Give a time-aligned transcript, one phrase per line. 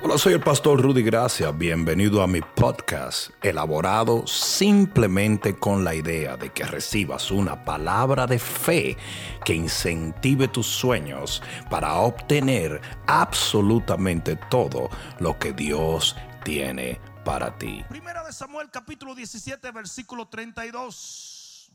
[0.00, 1.50] Hola, soy el pastor Rudy Gracia.
[1.50, 8.38] Bienvenido a mi podcast, elaborado simplemente con la idea de que recibas una palabra de
[8.38, 8.96] fe
[9.44, 14.88] que incentive tus sueños para obtener absolutamente todo
[15.18, 17.84] lo que Dios tiene para ti.
[17.88, 21.72] Primera de Samuel capítulo 17 versículo 32.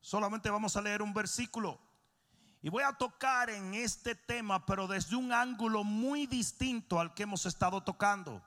[0.00, 1.80] Solamente vamos a leer un versículo.
[2.64, 7.24] Y voy a tocar en este tema, pero desde un ángulo muy distinto al que
[7.24, 8.42] hemos estado tocando.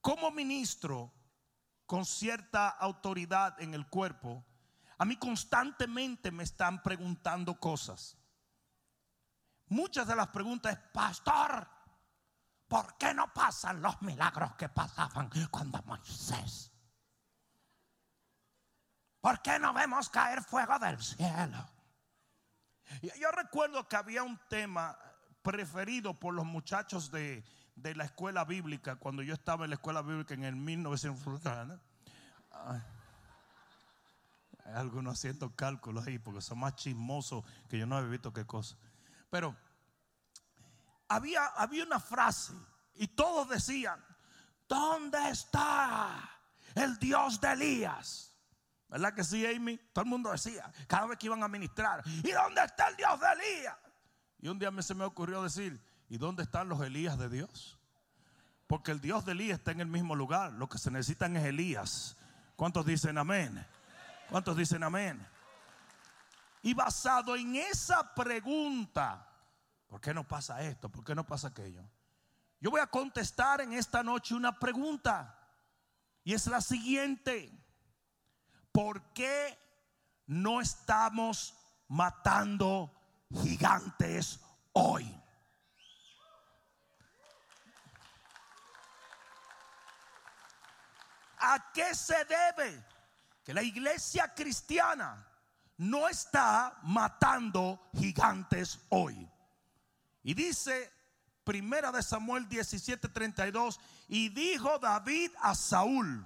[0.00, 1.12] Como ministro
[1.86, 4.44] con cierta autoridad en el cuerpo,
[4.98, 8.18] a mí constantemente me están preguntando cosas.
[9.68, 11.68] Muchas de las preguntas es, pastor,
[12.66, 16.71] ¿por qué no pasan los milagros que pasaban cuando Moisés?
[19.22, 21.64] ¿Por qué no vemos caer fuego del cielo?
[23.20, 24.98] Yo recuerdo que había un tema
[25.42, 27.44] preferido por los muchachos de,
[27.76, 31.40] la escuela bíblica cuando yo estaba en la escuela bíblica en el 1900.
[34.64, 38.44] Hay algunos haciendo cálculos ahí porque son más chismosos que yo no he visto qué
[38.44, 38.76] cosa.
[39.30, 39.56] Pero
[41.06, 42.54] había, había una frase
[42.94, 44.04] y todos decían,
[44.68, 46.28] ¿dónde está
[46.74, 48.31] el Dios de Elías?
[48.92, 49.78] ¿Verdad que sí, Amy?
[49.94, 53.18] Todo el mundo decía, cada vez que iban a ministrar, ¿y dónde está el Dios
[53.18, 53.76] de Elías?
[54.38, 57.78] Y un día se me ocurrió decir, ¿y dónde están los Elías de Dios?
[58.66, 60.52] Porque el Dios de Elías está en el mismo lugar.
[60.52, 62.18] Lo que se necesitan es Elías.
[62.54, 63.66] ¿Cuántos dicen amén?
[64.28, 65.26] ¿Cuántos dicen amén?
[66.60, 69.26] Y basado en esa pregunta,
[69.88, 70.90] ¿por qué no pasa esto?
[70.90, 71.82] ¿Por qué no pasa aquello?
[72.60, 75.38] Yo voy a contestar en esta noche una pregunta.
[76.24, 77.61] Y es la siguiente.
[78.72, 79.58] ¿Por qué
[80.26, 81.54] no estamos
[81.88, 82.90] matando
[83.42, 84.40] gigantes
[84.72, 85.18] hoy?
[91.38, 92.84] ¿A qué se debe
[93.44, 95.26] que la iglesia cristiana
[95.76, 99.28] no está matando gigantes hoy?
[100.22, 100.92] Y dice
[101.44, 106.24] Primera de Samuel 17:32, y dijo David a Saúl,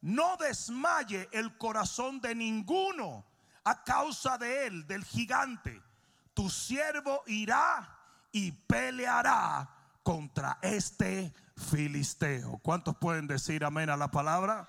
[0.00, 3.24] no desmaye el corazón de ninguno
[3.64, 5.82] a causa de él, del gigante.
[6.34, 7.98] Tu siervo irá
[8.30, 9.68] y peleará
[10.02, 12.58] contra este filisteo.
[12.62, 14.68] ¿Cuántos pueden decir amén a la palabra?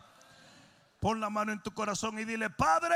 [1.00, 2.96] Pon la mano en tu corazón y dile, Padre,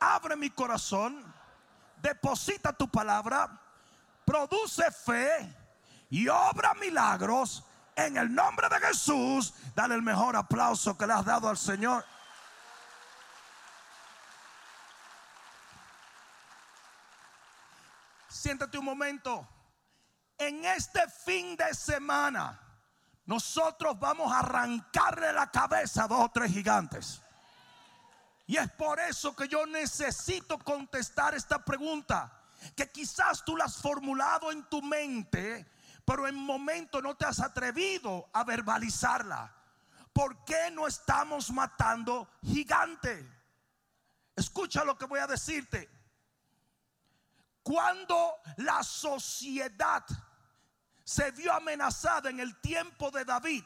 [0.00, 1.24] abre mi corazón,
[2.02, 3.58] deposita tu palabra,
[4.24, 5.54] produce fe
[6.10, 7.64] y obra milagros
[7.98, 12.04] en el nombre de Jesús, dale el mejor aplauso que le has dado al Señor.
[18.28, 19.48] Siéntate un momento.
[20.38, 22.60] En este fin de semana,
[23.26, 27.20] nosotros vamos a arrancarle la cabeza a dos o tres gigantes.
[28.46, 32.32] Y es por eso que yo necesito contestar esta pregunta,
[32.76, 35.66] que quizás tú la has formulado en tu mente
[36.08, 39.54] pero en momento no te has atrevido a verbalizarla.
[40.10, 43.30] ¿Por qué no estamos matando gigante?
[44.34, 45.86] Escucha lo que voy a decirte.
[47.62, 50.02] Cuando la sociedad
[51.04, 53.64] se vio amenazada en el tiempo de David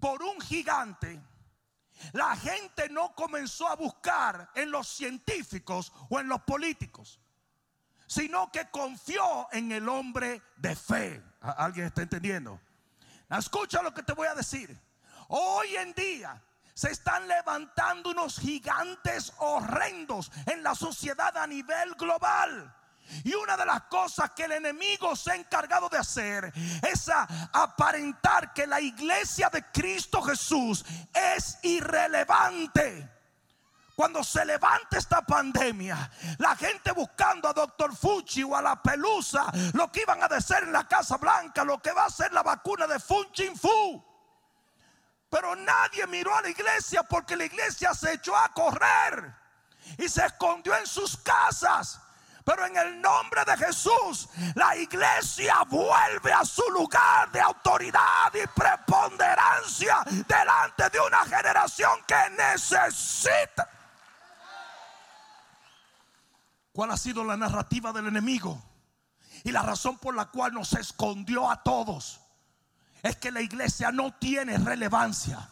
[0.00, 1.22] por un gigante,
[2.14, 7.20] la gente no comenzó a buscar en los científicos o en los políticos
[8.06, 11.22] sino que confió en el hombre de fe.
[11.40, 12.60] ¿Alguien está entendiendo?
[13.30, 14.78] Escucha lo que te voy a decir.
[15.28, 16.42] Hoy en día
[16.74, 22.72] se están levantando unos gigantes horrendos en la sociedad a nivel global.
[23.24, 26.52] Y una de las cosas que el enemigo se ha encargado de hacer
[26.82, 27.10] es
[27.52, 30.84] aparentar que la iglesia de Cristo Jesús
[31.14, 33.15] es irrelevante.
[33.96, 39.46] Cuando se levante esta pandemia, la gente buscando a Doctor Fuchi o a la pelusa,
[39.72, 42.42] lo que iban a decir en la Casa Blanca, lo que va a ser la
[42.42, 44.04] vacuna de Funchin Fu.
[45.30, 49.34] Pero nadie miró a la iglesia porque la iglesia se echó a correr
[49.96, 51.98] y se escondió en sus casas.
[52.44, 58.46] Pero en el nombre de Jesús, la iglesia vuelve a su lugar de autoridad y
[58.48, 63.70] preponderancia delante de una generación que necesita
[66.76, 68.62] cuál ha sido la narrativa del enemigo
[69.44, 72.20] y la razón por la cual nos escondió a todos
[73.02, 75.48] es que la iglesia no tiene relevancia.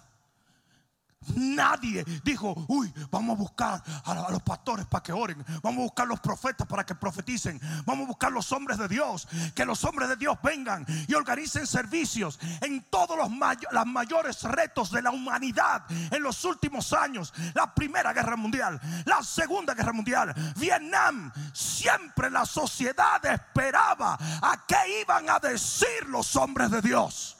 [1.36, 6.06] Nadie dijo, uy, vamos a buscar a, los pastores para que oren, vamos a buscar
[6.06, 10.08] los profetas para que profeticen, vamos a buscar los hombres de Dios, que los hombres
[10.08, 13.30] de Dios vengan y organicen servicios en todos los
[13.70, 19.22] los mayores retos de la humanidad en los últimos años, la Primera Guerra Mundial, la
[19.22, 26.70] Segunda Guerra Mundial, Vietnam, siempre la sociedad esperaba a qué iban a decir los hombres
[26.70, 27.36] de Dios.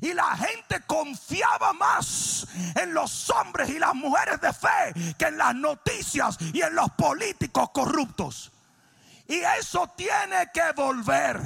[0.00, 5.38] Y la gente confiaba más en los hombres y las mujeres de fe que en
[5.38, 8.52] las noticias y en los políticos corruptos.
[9.28, 11.40] Y eso tiene que volver.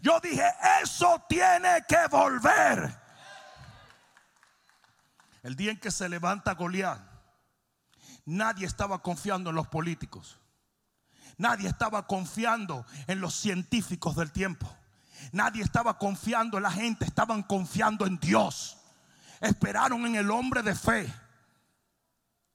[0.00, 0.44] Yo dije,
[0.82, 2.98] eso tiene que volver.
[5.42, 7.00] El día en que se levanta Goliat,
[8.24, 10.40] nadie estaba confiando en los políticos.
[11.38, 14.66] Nadie estaba confiando en los científicos del tiempo.
[15.32, 18.78] Nadie estaba confiando en la gente, estaban confiando en Dios.
[19.40, 21.12] Esperaron en el hombre de fe.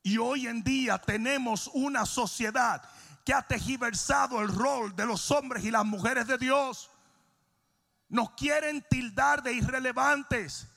[0.04, 2.82] Y hoy en día tenemos una sociedad
[3.24, 6.90] que ha tejiversado el rol de los hombres y las mujeres de Dios.
[8.10, 10.68] Nos quieren tildar de irrelevantes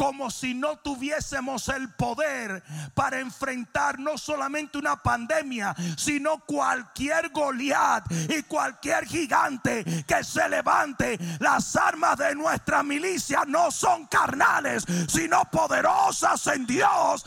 [0.00, 2.62] como si no tuviésemos el poder
[2.94, 11.18] para enfrentar no solamente una pandemia, sino cualquier Goliat y cualquier gigante que se levante.
[11.38, 17.22] Las armas de nuestra milicia no son carnales, sino poderosas en Dios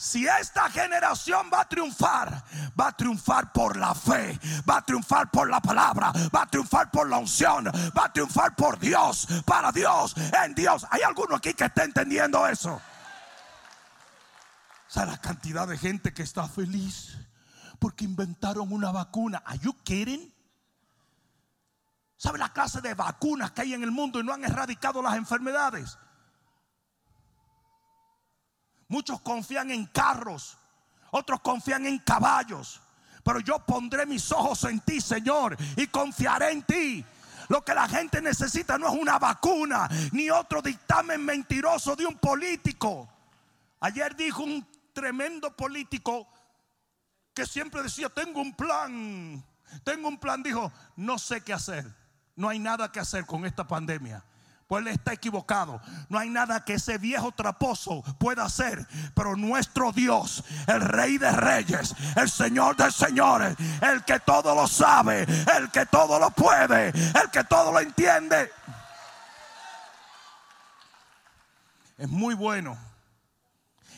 [0.00, 2.42] si esta generación va a triunfar,
[2.78, 6.90] va a triunfar por la fe, va a triunfar por la palabra, va a triunfar
[6.90, 10.86] por la unción, va a triunfar por Dios, para Dios, en Dios.
[10.90, 12.72] ¿Hay alguno aquí que esté entendiendo eso?
[12.72, 17.18] O sea, la cantidad de gente que está feliz
[17.78, 19.42] porque inventaron una vacuna.
[19.44, 20.32] ¿Are you kidding?
[22.16, 25.16] ¿Sabe la clase de vacunas que hay en el mundo y no han erradicado las
[25.16, 25.98] enfermedades?
[28.90, 30.58] Muchos confían en carros,
[31.12, 32.80] otros confían en caballos.
[33.22, 37.04] Pero yo pondré mis ojos en ti, Señor, y confiaré en ti.
[37.48, 42.16] Lo que la gente necesita no es una vacuna, ni otro dictamen mentiroso de un
[42.18, 43.08] político.
[43.78, 46.26] Ayer dijo un tremendo político
[47.32, 49.44] que siempre decía, tengo un plan,
[49.84, 50.42] tengo un plan.
[50.42, 51.86] Dijo, no sé qué hacer,
[52.34, 54.24] no hay nada que hacer con esta pandemia.
[54.70, 55.80] Pues él está equivocado.
[56.08, 58.86] No hay nada que ese viejo traposo pueda hacer.
[59.16, 64.68] Pero nuestro Dios, el Rey de Reyes, el Señor de Señores, el que todo lo
[64.68, 65.22] sabe,
[65.58, 68.52] el que todo lo puede, el que todo lo entiende.
[71.98, 72.78] Es muy bueno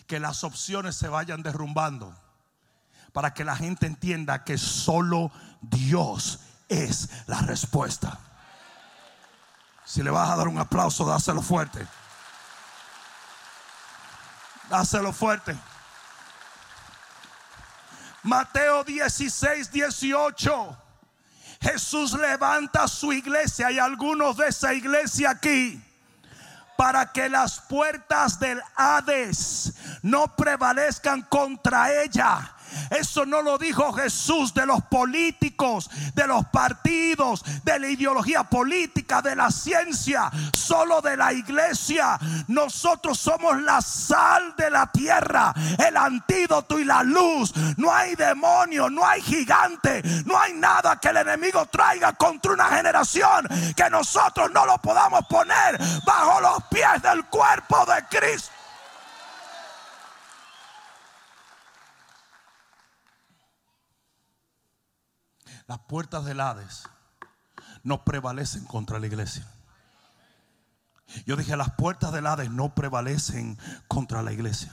[0.07, 2.17] que las opciones se vayan derrumbando
[3.13, 6.41] para que la gente entienda que solo Dios
[6.71, 8.19] es la respuesta.
[9.93, 11.87] Si le vas a dar un aplauso, dáselo fuerte.
[14.71, 15.55] Dáselo fuerte.
[18.23, 20.79] Mateo 16, 18.
[21.61, 25.85] Jesús levanta su iglesia y algunos de esa iglesia aquí
[26.79, 32.57] para que las puertas del Hades no prevalezcan contra ella.
[32.91, 39.23] Eso no lo dijo Jesús de los políticos, de los partidos, de la ideología política,
[39.23, 42.19] de la ciencia, solo de la iglesia.
[42.49, 45.55] Nosotros somos la sal de la tierra,
[45.87, 47.53] el antídoto y la luz.
[47.77, 52.69] No hay demonio, no hay gigante, no hay nada que el enemigo traiga contra una
[52.69, 58.62] generación que nosotros no lo podamos poner bajo los pies del cuerpo de Cristo.
[65.73, 66.87] Las puertas del Hades
[67.83, 69.47] no prevalecen contra la iglesia.
[71.25, 74.71] Yo dije, las puertas del Hades no prevalecen contra la iglesia.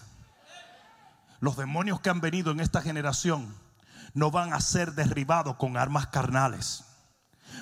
[1.40, 3.56] Los demonios que han venido en esta generación
[4.14, 6.84] no van a ser derribados con armas carnales,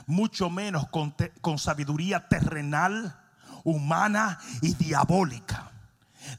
[0.07, 3.21] mucho menos con, con sabiduría terrenal,
[3.63, 5.69] humana y diabólica.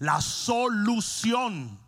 [0.01, 1.79] La solución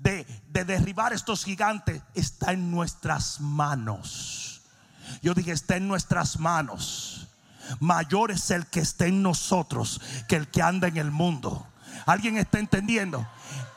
[0.00, 0.26] de,
[0.64, 4.62] derribar estos gigantes está en nuestras manos.
[5.22, 7.28] Yo dije, está en nuestras manos.
[7.78, 11.66] Mayor es el que está en nosotros que el que anda en el mundo.
[12.06, 13.26] ¿Alguien está entendiendo?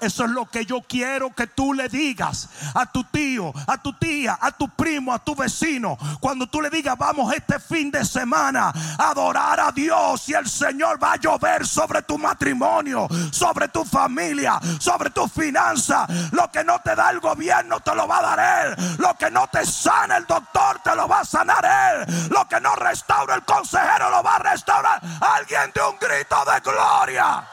[0.03, 3.93] Eso es lo que yo quiero que tú le digas a tu tío, a tu
[3.93, 5.97] tía, a tu primo, a tu vecino.
[6.19, 10.49] Cuando tú le digas, vamos este fin de semana a adorar a Dios y el
[10.49, 16.05] Señor va a llover sobre tu matrimonio, sobre tu familia, sobre tu finanza.
[16.31, 18.97] Lo que no te da el gobierno te lo va a dar Él.
[18.97, 22.29] Lo que no te sana el doctor te lo va a sanar Él.
[22.29, 25.01] Lo que no restaura el consejero lo va a restaurar.
[25.21, 27.47] Alguien de un grito de gloria.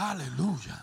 [0.00, 0.82] Aleluya.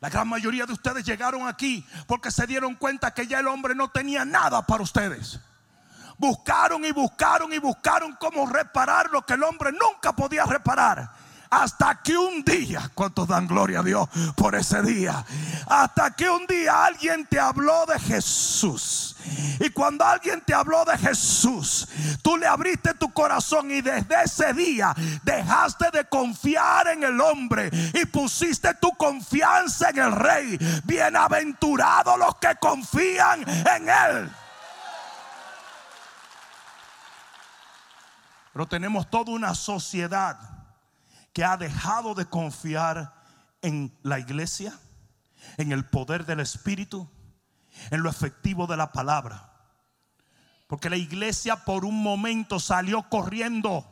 [0.00, 3.74] La gran mayoría de ustedes llegaron aquí porque se dieron cuenta que ya el hombre
[3.74, 5.38] no tenía nada para ustedes.
[6.16, 11.10] Buscaron y buscaron y buscaron cómo reparar lo que el hombre nunca podía reparar.
[11.50, 15.24] Hasta que un día, ¿cuántos dan gloria a Dios por ese día?
[15.66, 19.16] Hasta que un día alguien te habló de Jesús.
[19.58, 21.88] Y cuando alguien te habló de Jesús,
[22.22, 27.68] tú le abriste tu corazón y desde ese día dejaste de confiar en el hombre
[27.94, 30.56] y pusiste tu confianza en el rey.
[30.84, 34.30] Bienaventurados los que confían en él.
[38.52, 40.49] Pero tenemos toda una sociedad
[41.32, 43.14] que ha dejado de confiar
[43.62, 44.78] en la iglesia,
[45.56, 47.08] en el poder del Espíritu,
[47.90, 49.52] en lo efectivo de la palabra.
[50.66, 53.86] Porque la iglesia por un momento salió corriendo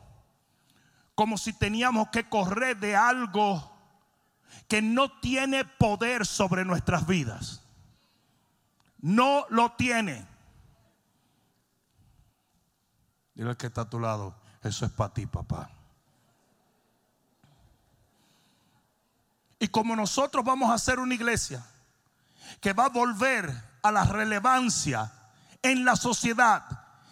[1.15, 3.77] como si teníamos que correr de algo
[4.69, 7.61] que no tiene poder sobre nuestras vidas.
[8.99, 10.25] No lo tiene.
[13.33, 15.78] Dile que está a tu lado, eso es para ti, papá.
[19.59, 21.63] Y como nosotros vamos a hacer una iglesia
[22.61, 23.51] que va a volver
[23.81, 25.11] a la relevancia
[25.61, 26.63] en la sociedad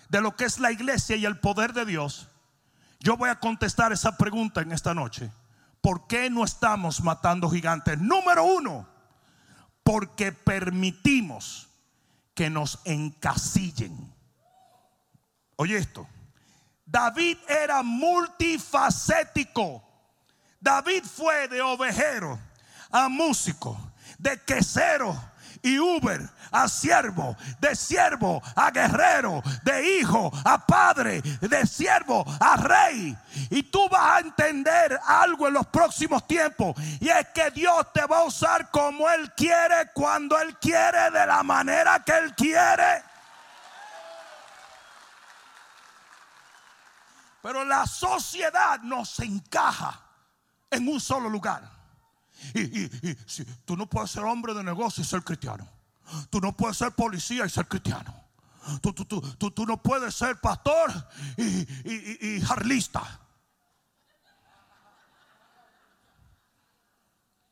[0.09, 2.27] de lo que es la iglesia y el poder de Dios,
[2.99, 5.31] yo voy a contestar esa pregunta en esta noche.
[5.81, 7.97] ¿Por qué no estamos matando gigantes?
[7.99, 8.87] Número uno,
[9.83, 11.69] porque permitimos
[12.33, 14.13] que nos encasillen.
[15.55, 16.07] Oye esto,
[16.85, 19.86] David era multifacético.
[20.59, 22.39] David fue de ovejero
[22.91, 23.77] a músico,
[24.17, 25.15] de quesero
[25.61, 26.21] y Uber
[26.51, 33.15] a siervo, de siervo a guerrero, de hijo a padre, de siervo a rey.
[33.49, 36.75] Y tú vas a entender algo en los próximos tiempos.
[36.99, 41.25] Y es que Dios te va a usar como Él quiere, cuando Él quiere, de
[41.25, 43.03] la manera que Él quiere.
[47.41, 50.06] Pero la sociedad nos encaja
[50.69, 51.69] en un solo lugar.
[52.53, 52.87] Y,
[53.65, 55.67] tú no puedes ser hombre de negocio y ser cristiano.
[56.29, 58.13] Tú no puedes ser policía y ser cristiano.
[58.81, 60.91] Tú, tú, tú, tú no puedes ser pastor
[61.37, 63.01] y, y jarlista.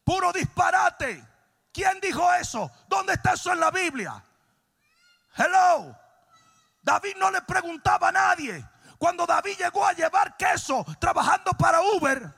[0.03, 1.23] Puro disparate.
[1.73, 2.71] ¿Quién dijo eso?
[2.87, 4.23] ¿Dónde está eso en la Biblia?
[5.35, 5.95] Hello.
[6.81, 8.63] David no le preguntaba a nadie.
[8.97, 12.33] Cuando David llegó a llevar queso trabajando para Uber,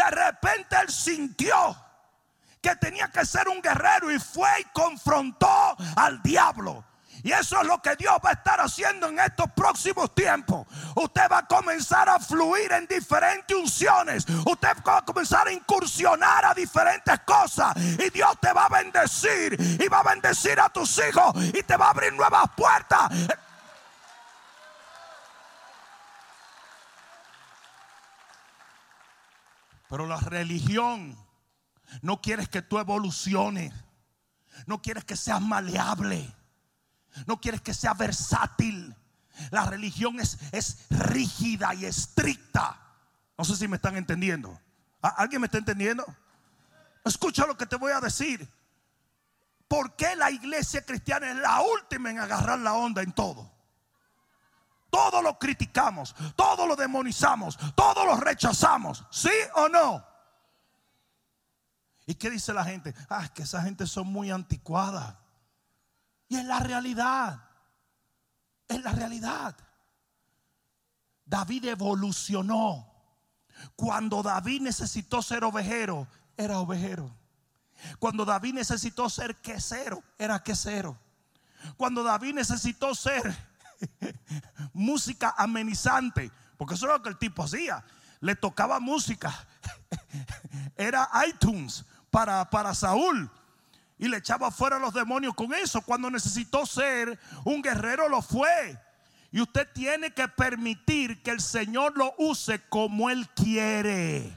[0.00, 1.76] de repente él sintió
[2.60, 6.84] que tenía que ser un guerrero y fue y confrontó al diablo.
[7.22, 10.66] Y eso es lo que Dios va a estar haciendo en estos próximos tiempos.
[10.94, 14.24] Usted va a comenzar a fluir en diferentes unciones.
[14.46, 17.76] Usted va a comenzar a incursionar a diferentes cosas.
[17.76, 19.54] Y Dios te va a bendecir.
[19.78, 21.34] Y va a bendecir a tus hijos.
[21.52, 23.10] Y te va a abrir nuevas puertas.
[29.90, 31.18] Pero la religión
[32.00, 33.74] no quieres que tú evoluciones.
[34.66, 36.32] No quieres que seas maleable.
[37.26, 38.94] No quieres que sea versátil.
[39.50, 42.78] La religión es, es rígida y estricta.
[43.36, 44.58] No sé si me están entendiendo.
[45.02, 46.04] ¿Alguien me está entendiendo?
[47.04, 48.48] Escucha lo que te voy a decir.
[49.66, 53.50] ¿Por qué la iglesia cristiana es la última en agarrar la onda en todo?
[54.90, 59.04] Todo lo criticamos, todo lo demonizamos, todo lo rechazamos.
[59.10, 60.04] ¿Sí o no?
[62.06, 62.94] ¿Y qué dice la gente?
[63.08, 65.14] Ah, es que esa gente son muy anticuadas.
[66.28, 67.40] Y es la realidad.
[68.66, 69.56] Es la realidad.
[71.24, 72.86] David evolucionó.
[73.76, 77.14] Cuando David necesitó ser ovejero, era ovejero.
[77.98, 80.98] Cuando David necesitó ser quesero, era quesero.
[81.76, 83.49] Cuando David necesitó ser
[84.72, 87.84] música amenizante, porque eso es lo que el tipo hacía.
[88.20, 89.32] Le tocaba música.
[90.76, 93.30] Era iTunes para, para Saúl.
[93.98, 95.82] Y le echaba fuera a los demonios con eso.
[95.82, 98.78] Cuando necesitó ser un guerrero, lo fue.
[99.32, 104.36] Y usted tiene que permitir que el Señor lo use como Él quiere.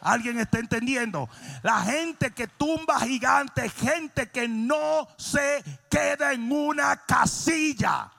[0.00, 1.28] ¿Alguien está entendiendo?
[1.62, 8.10] La gente que tumba gigantes, gente que no se queda en una casilla.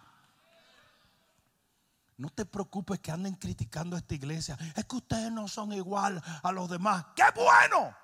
[2.18, 4.58] No te preocupes que anden criticando a esta iglesia.
[4.76, 7.06] Es que ustedes no son igual a los demás.
[7.16, 7.96] ¡Qué bueno!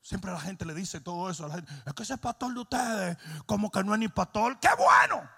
[0.00, 1.72] Siempre la gente le dice todo eso a la gente.
[1.84, 4.58] Es que ese pastor de ustedes, como que no es ni pastor.
[4.60, 5.28] ¡Qué bueno!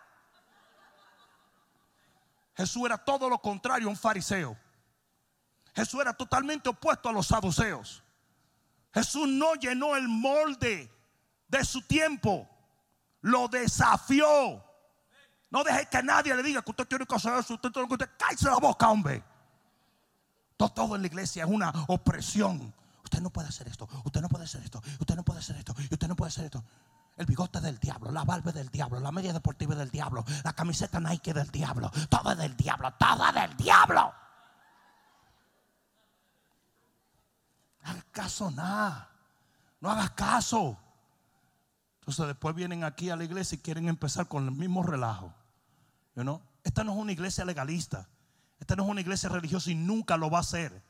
[2.55, 4.59] Jesús era todo lo contrario, un fariseo.
[5.75, 8.03] Jesús era totalmente opuesto a los saduceos.
[8.93, 10.93] Jesús no llenó el molde
[11.47, 12.49] de su tiempo,
[13.21, 14.68] lo desafió.
[15.51, 17.95] No deje que nadie le diga que usted tiene que hacer eso, usted tiene que
[17.95, 18.17] hacer.
[18.17, 19.23] Cállese la boca, hombre.
[20.57, 22.75] Todo, todo en la iglesia es una opresión.
[23.05, 25.75] Usted no puede hacer esto, usted no puede hacer esto, usted no puede hacer esto,
[25.91, 26.63] usted no puede hacer esto.
[27.17, 31.01] El bigote del diablo, la barba del diablo, la media deportiva del diablo, la camiseta
[31.01, 34.13] Nike del diablo, todo es del diablo, todo del diablo.
[37.83, 39.09] No hagas caso nada,
[39.81, 40.77] no hagas caso.
[42.01, 45.33] Entonces después vienen aquí a la iglesia y quieren empezar con el mismo relajo.
[46.25, 48.09] You Esta no es una iglesia legalista,
[48.59, 50.83] esta no es una iglesia religiosa y nunca lo va a ser.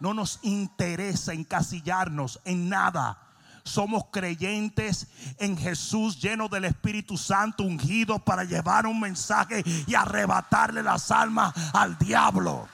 [0.00, 3.26] No nos interesa encasillarnos en nada
[3.66, 5.08] somos creyentes
[5.38, 11.52] en Jesús lleno del Espíritu Santo ungido para llevar un mensaje y arrebatarle las almas
[11.74, 12.68] al diablo.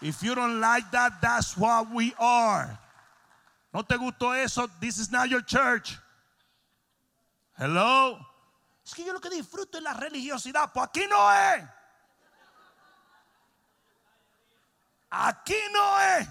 [0.00, 2.78] If you don't like that, that's what we are.
[3.72, 4.68] ¿No te gustó eso?
[4.80, 5.98] This is not your church.
[7.56, 8.18] Hello.
[8.88, 10.72] Es que yo lo que disfruto es la religiosidad.
[10.72, 11.62] Pues aquí no es.
[15.10, 16.28] Aquí no es.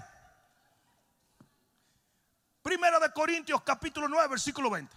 [2.60, 4.92] Primera de Corintios capítulo 9, versículo 20.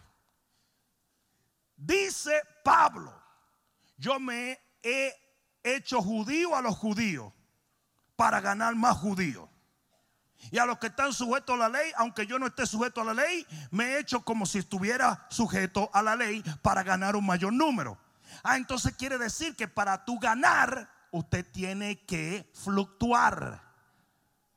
[1.77, 3.13] Dice Pablo,
[3.95, 5.15] yo me he
[5.61, 7.31] hecho judío a los judíos
[8.15, 9.47] para ganar más judíos.
[10.49, 13.05] Y a los que están sujetos a la ley, aunque yo no esté sujeto a
[13.05, 17.25] la ley, me he hecho como si estuviera sujeto a la ley para ganar un
[17.25, 17.97] mayor número.
[18.43, 23.61] Ah, entonces quiere decir que para tú ganar, usted tiene que fluctuar.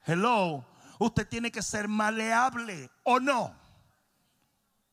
[0.06, 0.66] Hello
[0.98, 3.54] usted tiene que ser maleable o no.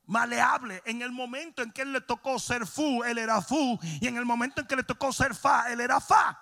[0.06, 0.82] Maleable.
[0.86, 3.80] En el momento en que él le tocó ser fu, él era fu.
[4.02, 6.40] Y en el momento en que le tocó ser fa, él era fa.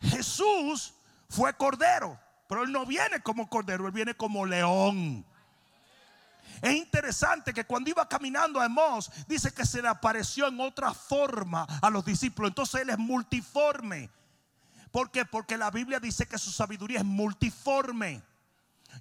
[0.00, 0.94] Jesús
[1.30, 5.24] fue cordero, pero él no viene como cordero, él viene como león.
[6.62, 10.94] Es interesante que cuando iba caminando a Emos, dice que se le apareció en otra
[10.94, 12.50] forma a los discípulos.
[12.50, 14.10] Entonces él es multiforme.
[14.90, 15.24] ¿Por qué?
[15.24, 18.22] Porque la Biblia dice que su sabiduría es multiforme.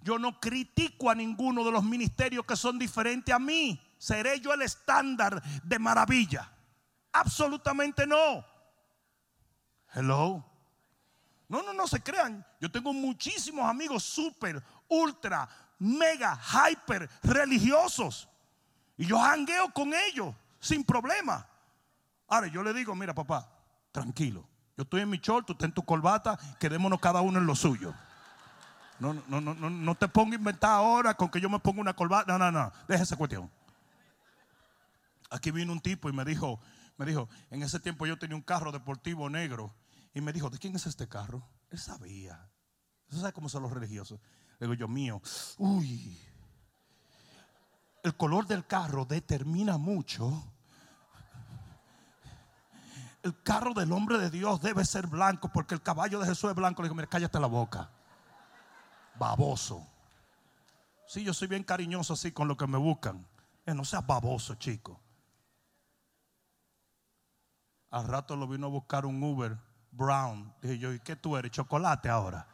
[0.02, 3.80] Yo no critico a ninguno de los ministerios que son diferentes a mí.
[3.98, 6.52] ¿Seré yo el estándar de maravilla?
[7.12, 8.44] Absolutamente no.
[9.94, 10.53] Hello.
[11.48, 12.46] No, no, no se crean.
[12.60, 15.48] Yo tengo muchísimos amigos súper, ultra,
[15.80, 18.28] mega, hyper religiosos.
[18.98, 21.46] Y yo jangueo con ellos sin problema.
[22.28, 23.50] Ahora yo le digo, mira papá,
[23.92, 24.48] tranquilo.
[24.76, 27.56] Yo estoy en mi short, tú estás en tu corbata, quedémonos cada uno en lo
[27.56, 27.94] suyo.
[29.00, 31.82] No, no, no, no, no te pongo a inventar ahora con que yo me ponga
[31.82, 32.32] una corbata.
[32.32, 33.52] No, no, no, deja cuestión.
[35.30, 36.60] Aquí vino un tipo y me dijo,
[36.98, 39.74] me dijo, en ese tiempo yo tenía un carro deportivo negro.
[40.14, 41.48] Y me dijo, ¿de quién es este carro?
[41.70, 42.50] Él sabía.
[43.10, 44.20] ¿Eso sabe cómo son los religiosos?
[44.60, 45.22] Le digo yo, mío.
[45.58, 46.20] Uy.
[48.04, 50.54] El color del carro determina mucho
[53.24, 56.56] el carro del hombre de Dios debe ser blanco porque el caballo de Jesús es
[56.56, 56.82] blanco.
[56.82, 57.90] Le digo, mira, cállate la boca.
[59.18, 59.88] Baboso.
[61.08, 63.26] Sí, yo soy bien cariñoso así con lo que me buscan.
[63.66, 65.00] Eh, no seas baboso, chico.
[67.92, 69.58] Al rato lo vino a buscar un Uber
[69.94, 70.54] Brown.
[70.62, 71.52] Dije yo, ¿y qué tú eres?
[71.52, 72.46] ¿Chocolate ahora?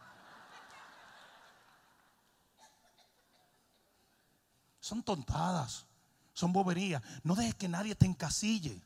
[4.79, 5.85] Son tontadas,
[6.33, 7.01] son boberías.
[7.23, 8.81] No dejes que nadie te encasille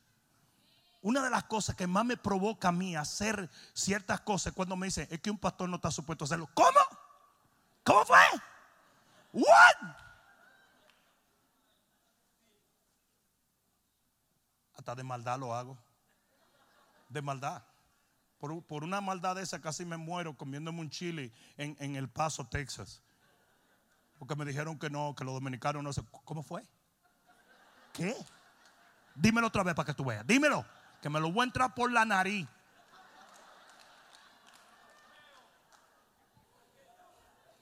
[1.03, 4.87] una de las cosas que más me provoca a mí hacer ciertas cosas cuando me
[4.87, 6.49] dicen es que un pastor no está supuesto a hacerlo.
[6.53, 6.79] ¿Cómo?
[7.83, 8.17] ¿Cómo fue?
[9.33, 9.95] What?
[14.77, 15.77] Hasta de maldad lo hago.
[17.09, 17.61] De maldad.
[18.67, 23.01] Por, una maldad esa casi me muero comiéndome un chile en, en El Paso, Texas.
[24.19, 26.03] Porque me dijeron que no, que los dominicanos no se...
[26.25, 26.61] ¿Cómo fue?
[27.93, 28.13] ¿Qué?
[29.15, 30.27] Dímelo otra vez para que tú veas.
[30.27, 30.65] Dímelo
[31.01, 32.45] que me lo voy a entrar por la nariz.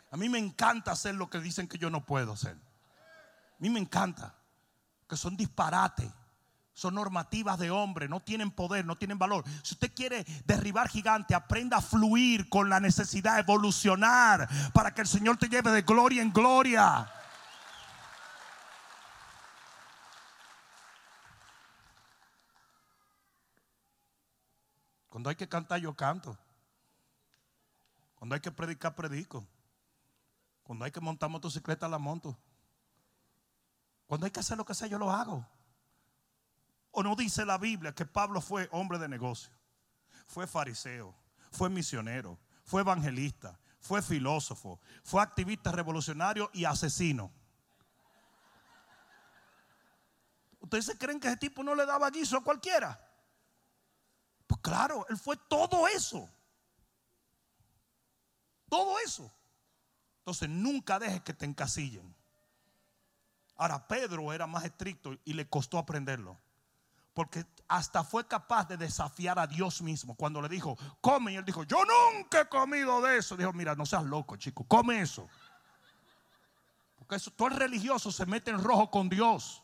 [0.10, 2.54] A mí me encanta hacer lo que dicen que yo no puedo hacer.
[2.56, 4.34] A mí me encanta,
[5.08, 6.12] que son disparates.
[6.74, 9.44] Son normativas de hombre, no tienen poder, no tienen valor.
[9.62, 15.08] Si usted quiere derribar gigante, aprenda a fluir con la necesidad, evolucionar para que el
[15.08, 17.12] Señor te lleve de gloria en gloria.
[25.10, 26.38] Cuando hay que cantar, yo canto.
[28.16, 29.46] Cuando hay que predicar, predico.
[30.64, 32.38] Cuando hay que montar motocicleta, la monto.
[34.08, 35.46] Cuando hay que hacer lo que sea, yo lo hago.
[36.92, 39.52] ¿O no dice la Biblia que Pablo fue hombre de negocio?
[40.28, 41.16] Fue fariseo,
[41.52, 47.32] fue misionero, fue evangelista, fue filósofo, fue activista revolucionario y asesino.
[50.60, 53.00] ¿Ustedes se creen que ese tipo no le daba guiso a cualquiera?
[54.46, 56.30] Pues claro, él fue todo eso.
[58.70, 59.32] Todo eso.
[60.20, 62.16] Entonces nunca dejes que te encasillen.
[63.56, 66.40] Ahora Pedro era más estricto y le costó aprenderlo.
[67.14, 70.16] Porque hasta fue capaz de desafiar a Dios mismo.
[70.16, 71.34] Cuando le dijo, come.
[71.34, 73.36] Y él dijo, yo nunca he comido de eso.
[73.36, 75.28] Dijo, mira, no seas loco, chico, come eso.
[76.98, 79.64] Porque todo el religioso se mete en rojo con Dios.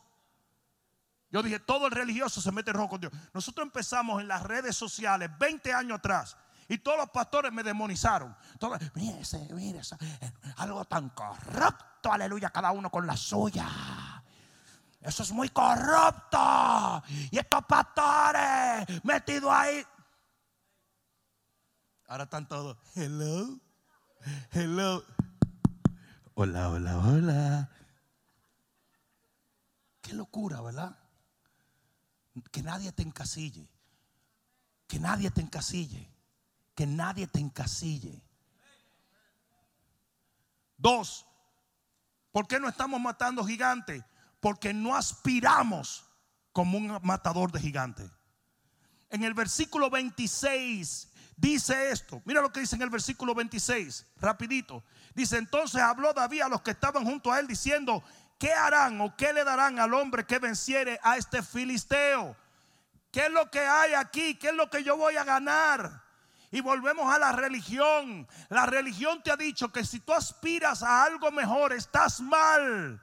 [1.30, 3.14] Yo dije, todo el religioso se mete en rojo con Dios.
[3.34, 6.38] Nosotros empezamos en las redes sociales 20 años atrás.
[6.70, 8.36] Y todos los pastores me demonizaron.
[8.94, 9.22] mire,
[9.54, 9.82] mire,
[10.58, 13.68] algo tan corrupto, aleluya, cada uno con la suya.
[15.02, 17.04] Eso es muy corrupto.
[17.32, 19.86] Y estos pastores metidos ahí.
[22.08, 22.78] Ahora están todos.
[22.96, 23.60] Hello.
[24.52, 25.04] Hello.
[26.34, 27.70] Hola, hola, hola.
[30.02, 30.98] Qué locura, ¿verdad?
[32.52, 33.68] Que nadie te encasille.
[34.88, 36.10] Que nadie te encasille.
[36.76, 38.22] Que nadie te encasille.
[40.78, 41.26] Dos,
[42.32, 44.04] ¿por qué no estamos matando gigantes?
[44.48, 46.06] Porque no aspiramos
[46.54, 48.10] como un matador de gigantes.
[49.10, 52.22] En el versículo 26 dice esto.
[52.24, 54.86] Mira lo que dice en el versículo 26, rapidito.
[55.14, 58.02] Dice, entonces habló David a los que estaban junto a él diciendo,
[58.40, 62.34] ¿qué harán o qué le darán al hombre que venciere a este filisteo?
[63.12, 64.36] ¿Qué es lo que hay aquí?
[64.36, 66.06] ¿Qué es lo que yo voy a ganar?
[66.52, 68.26] Y volvemos a la religión.
[68.48, 73.02] La religión te ha dicho que si tú aspiras a algo mejor, estás mal.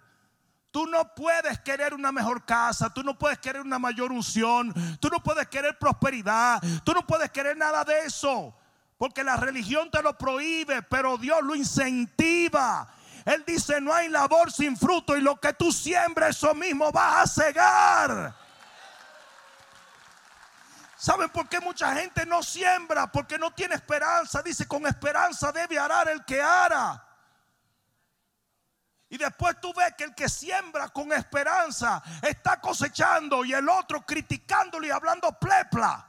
[0.74, 5.08] Tú no puedes querer una mejor casa, tú no puedes querer una mayor unción, tú
[5.08, 8.52] no puedes querer prosperidad, tú no puedes querer nada de eso,
[8.98, 12.92] porque la religión te lo prohíbe, pero Dios lo incentiva.
[13.24, 17.22] Él dice, no hay labor sin fruto y lo que tú siembres, eso mismo vas
[17.22, 18.34] a cegar.
[20.96, 23.06] ¿Saben por qué mucha gente no siembra?
[23.12, 24.42] Porque no tiene esperanza.
[24.42, 27.13] Dice, con esperanza debe arar el que ara.
[29.14, 34.04] Y después tú ves que el que siembra con esperanza está cosechando y el otro
[34.04, 36.04] criticándole y hablando plepla.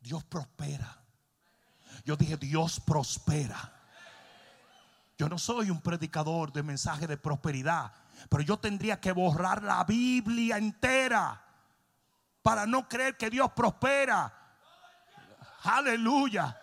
[0.00, 1.02] Dios prospera.
[2.04, 3.72] Yo dije, Dios prospera.
[5.16, 7.90] Yo no soy un predicador de mensaje de prosperidad,
[8.28, 11.42] pero yo tendría que borrar la Biblia entera
[12.42, 14.30] para no creer que Dios prospera.
[15.62, 16.58] Aleluya.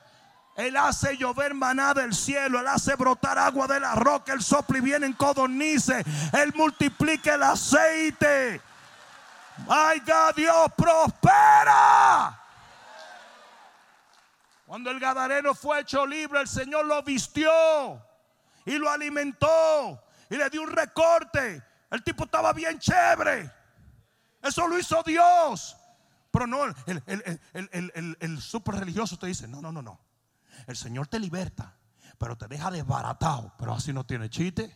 [0.59, 2.59] Él hace llover maná del cielo.
[2.59, 4.33] Él hace brotar agua de la roca.
[4.33, 6.05] El sople y viene en codornices.
[6.33, 8.61] Él multiplica el aceite.
[9.69, 10.01] Ay,
[10.35, 12.37] Dios prospera.
[14.65, 18.05] Cuando el Gadareno fue hecho libre, el Señor lo vistió
[18.65, 21.63] y lo alimentó y le dio un recorte.
[21.89, 23.49] El tipo estaba bien chévere.
[24.41, 25.77] Eso lo hizo Dios.
[26.31, 30.08] Pero no, el, el, el super religioso te dice: No, no, no, no.
[30.69, 31.75] El Señor te liberta,
[32.19, 33.51] pero te deja desbaratado.
[33.57, 34.71] Pero así no tiene chiste.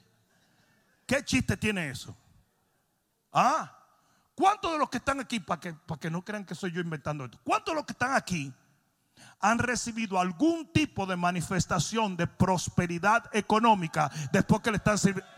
[1.06, 2.18] ¿Qué chiste tiene eso?
[3.32, 3.72] Ah,
[4.34, 7.26] ¿cuántos de los que están aquí, para que, que no crean que soy yo inventando
[7.26, 8.52] esto, cuántos de los que están aquí
[9.40, 15.32] han recibido algún tipo de manifestación de prosperidad económica después que le están sirviendo?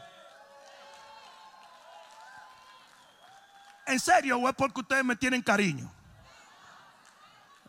[3.87, 5.91] ¿En serio o es porque ustedes me tienen cariño?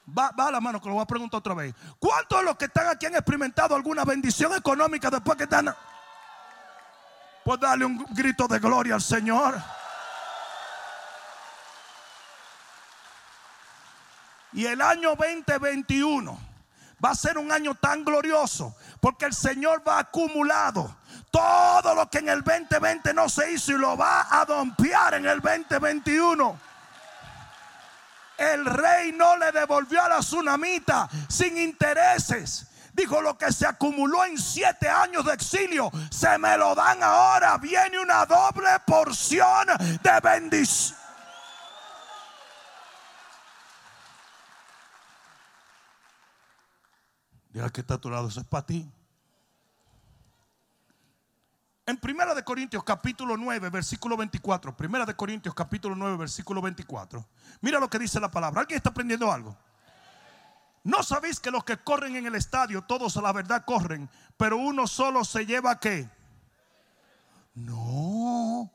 [0.09, 1.75] Va, va, a la mano que lo voy a preguntar otra vez.
[1.99, 5.75] ¿Cuántos de los que están aquí han experimentado alguna bendición económica después que están...
[7.45, 9.55] Pues darle un grito de gloria al Señor.
[14.53, 16.39] Y el año 2021
[17.05, 20.97] va a ser un año tan glorioso porque el Señor va acumulado
[21.31, 25.27] todo lo que en el 2020 no se hizo y lo va a dompear en
[25.27, 26.59] el 2021.
[28.39, 32.67] El rey no le devolvió a la tsunamita sin intereses.
[32.93, 37.59] Dijo, lo que se acumuló en siete años de exilio, se me lo dan ahora.
[37.59, 39.67] Viene una doble porción
[40.03, 40.99] de bendición.
[47.51, 48.91] Diga que está a tu lado, eso es para ti.
[51.89, 54.77] En Primera de Corintios capítulo 9, versículo 24.
[54.77, 57.25] Primera de Corintios capítulo 9, versículo 24.
[57.61, 58.63] Mira lo que dice la palabra.
[58.63, 59.57] ¿Alguien está aprendiendo algo?
[60.83, 64.57] ¿No sabéis que los que corren en el estadio, todos a la verdad corren, pero
[64.57, 66.11] uno solo se lleva qué?
[67.55, 68.69] No.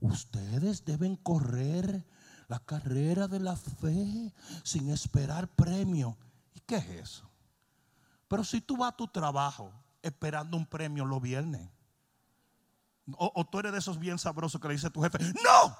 [0.00, 2.04] Ustedes deben correr
[2.48, 6.18] la carrera de la fe sin esperar premio.
[6.52, 7.30] ¿Y qué es eso?
[8.28, 9.72] Pero si tú vas a tu trabajo
[10.02, 11.70] esperando un premio los viernes,
[13.16, 15.76] o, tú eres de esos bien sabrosos que le dice tu jefe, no,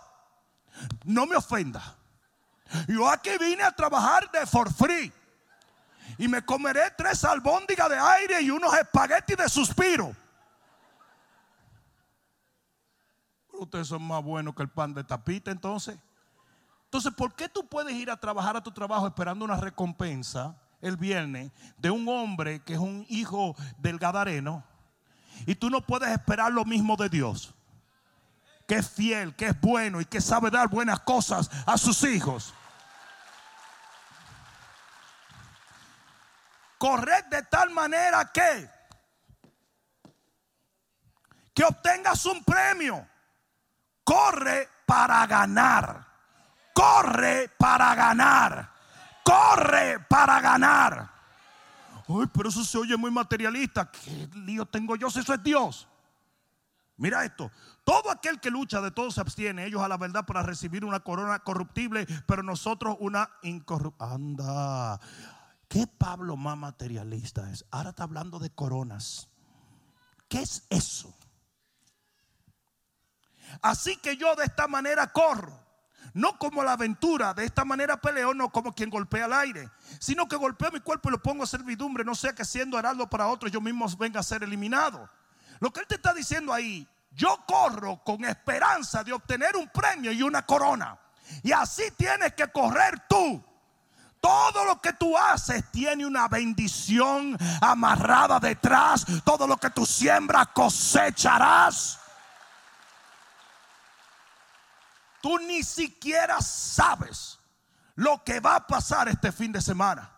[1.04, 1.96] no me ofenda.
[2.88, 5.12] Yo aquí vine a trabajar de for free.
[6.18, 10.14] Y me comeré tres albóndigas de aire y unos espaguetis de suspiro.
[13.58, 15.98] ustedes son más buenos que el pan de tapita entonces.
[16.84, 20.96] Entonces, ¿por qué tú puedes ir a trabajar a tu trabajo esperando una recompensa el
[20.96, 24.62] viernes de un hombre que es un hijo del Gadareno?
[25.44, 27.54] Y tú no puedes esperar lo mismo de Dios.
[28.66, 32.54] Que es fiel, que es bueno y que sabe dar buenas cosas a sus hijos.
[36.78, 38.76] Corred de tal manera que
[41.56, 43.08] que obtengas un premio.
[44.04, 46.06] Corre para ganar.
[46.74, 48.70] Corre para ganar.
[49.24, 51.15] Corre para ganar.
[52.08, 53.90] Ay, pero eso se oye muy materialista.
[53.90, 55.88] ¿Qué lío tengo yo si eso es Dios?
[56.96, 57.50] Mira esto.
[57.84, 59.66] Todo aquel que lucha de todo se abstiene.
[59.66, 64.14] Ellos a la verdad para recibir una corona corruptible, pero nosotros una incorruptible.
[64.14, 65.00] Anda.
[65.68, 67.64] ¿Qué Pablo más materialista es?
[67.70, 69.28] Ahora está hablando de coronas.
[70.28, 71.12] ¿Qué es eso?
[73.62, 75.65] Así que yo de esta manera corro
[76.14, 80.26] no como la aventura, de esta manera peleo, no como quien golpea al aire, sino
[80.26, 83.28] que golpeo mi cuerpo y lo pongo a servidumbre, no sea que siendo heraldo para
[83.28, 85.08] otros yo mismo venga a ser eliminado.
[85.60, 90.12] Lo que él te está diciendo ahí, yo corro con esperanza de obtener un premio
[90.12, 90.98] y una corona.
[91.42, 93.42] Y así tienes que correr tú.
[94.20, 99.06] Todo lo que tú haces tiene una bendición amarrada detrás.
[99.24, 102.00] Todo lo que tú siembras cosecharás.
[105.26, 107.40] Tú ni siquiera sabes
[107.96, 110.08] lo que va a pasar este fin de semana.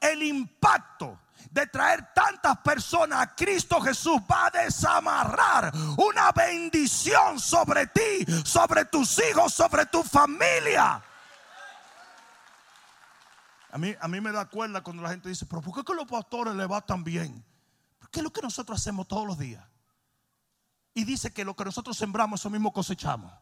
[0.00, 1.18] El impacto
[1.50, 8.84] de traer tantas personas a Cristo Jesús va a desamarrar una bendición sobre ti, sobre
[8.84, 11.02] tus hijos, sobre tu familia.
[13.72, 15.92] A mí, a mí me da cuerda cuando la gente dice, pero ¿por qué que
[15.92, 17.44] los pastores le va tan bien?
[17.98, 19.66] Porque es lo que nosotros hacemos todos los días.
[20.94, 23.32] Y dice que lo que nosotros sembramos, eso mismo cosechamos.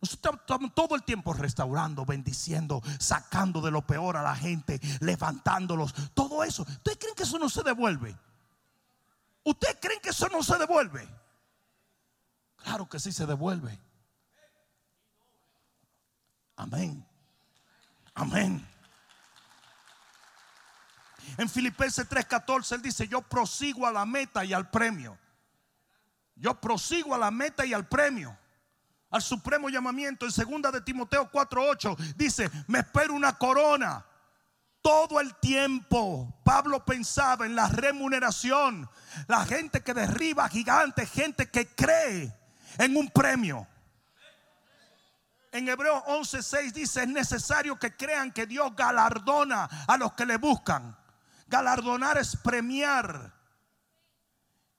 [0.00, 5.94] Nosotros estamos todo el tiempo restaurando, bendiciendo, sacando de lo peor a la gente, levantándolos.
[6.14, 6.62] Todo eso.
[6.62, 8.16] ¿Ustedes creen que eso no se devuelve?
[9.44, 11.06] ¿Ustedes creen que eso no se devuelve?
[12.56, 13.78] Claro que sí se devuelve.
[16.56, 17.06] Amén.
[18.14, 18.66] Amén.
[21.36, 25.18] En Filipenses 3:14 él dice, yo prosigo a la meta y al premio.
[26.36, 28.39] Yo prosigo a la meta y al premio
[29.10, 30.24] al supremo llamamiento.
[30.24, 34.04] En segunda de Timoteo 4:8 dice, "Me espero una corona."
[34.82, 38.88] Todo el tiempo Pablo pensaba en la remuneración,
[39.26, 42.34] la gente que derriba gigantes, gente que cree
[42.78, 43.66] en un premio.
[45.52, 50.38] En Hebreos 11:6 dice, "Es necesario que crean que Dios galardona a los que le
[50.38, 50.96] buscan."
[51.48, 53.34] Galardonar es premiar.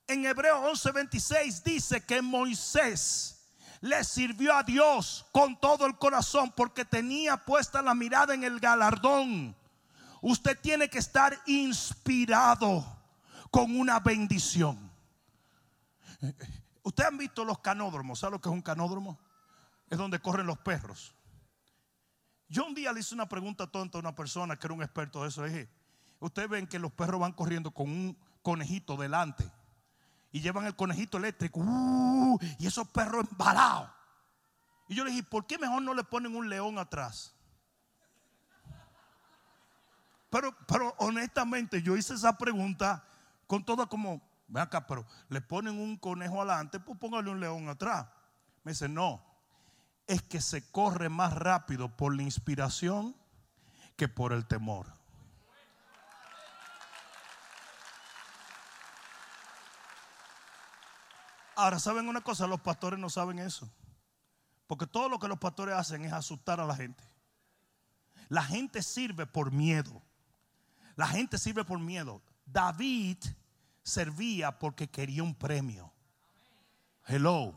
[0.08, 3.41] En Hebreos 11:26 dice que Moisés
[3.82, 8.60] le sirvió a Dios con todo el corazón porque tenía puesta la mirada en el
[8.60, 9.56] galardón.
[10.22, 12.86] Usted tiene que estar inspirado
[13.50, 14.92] con una bendición.
[16.84, 18.20] Ustedes han visto los canódromos.
[18.20, 19.20] ¿Sabe lo que es un canódromo?
[19.90, 21.16] Es donde corren los perros.
[22.48, 25.24] Yo un día le hice una pregunta tonta a una persona que era un experto
[25.24, 25.44] de eso.
[25.44, 25.70] dije,
[26.20, 29.52] ustedes ven que los perros van corriendo con un conejito delante
[30.32, 33.90] y llevan el conejito eléctrico uh, y esos perros embalados.
[34.88, 37.34] Y yo le dije, ¿por qué mejor no le ponen un león atrás?
[40.30, 43.04] Pero, pero honestamente yo hice esa pregunta
[43.48, 47.68] con toda como, ven acá, pero le ponen un conejo adelante, pues póngale un león
[47.68, 48.08] atrás.
[48.64, 49.22] Me dice, no,
[50.08, 53.16] es que se corre más rápido por la inspiración
[53.98, 55.01] que por el temor.
[61.62, 62.48] Ahora, ¿saben una cosa?
[62.48, 63.70] Los pastores no saben eso.
[64.66, 67.04] Porque todo lo que los pastores hacen es asustar a la gente.
[68.30, 70.02] La gente sirve por miedo.
[70.96, 72.24] La gente sirve por miedo.
[72.48, 73.20] David
[73.84, 75.94] servía porque quería un premio.
[77.06, 77.54] Hello.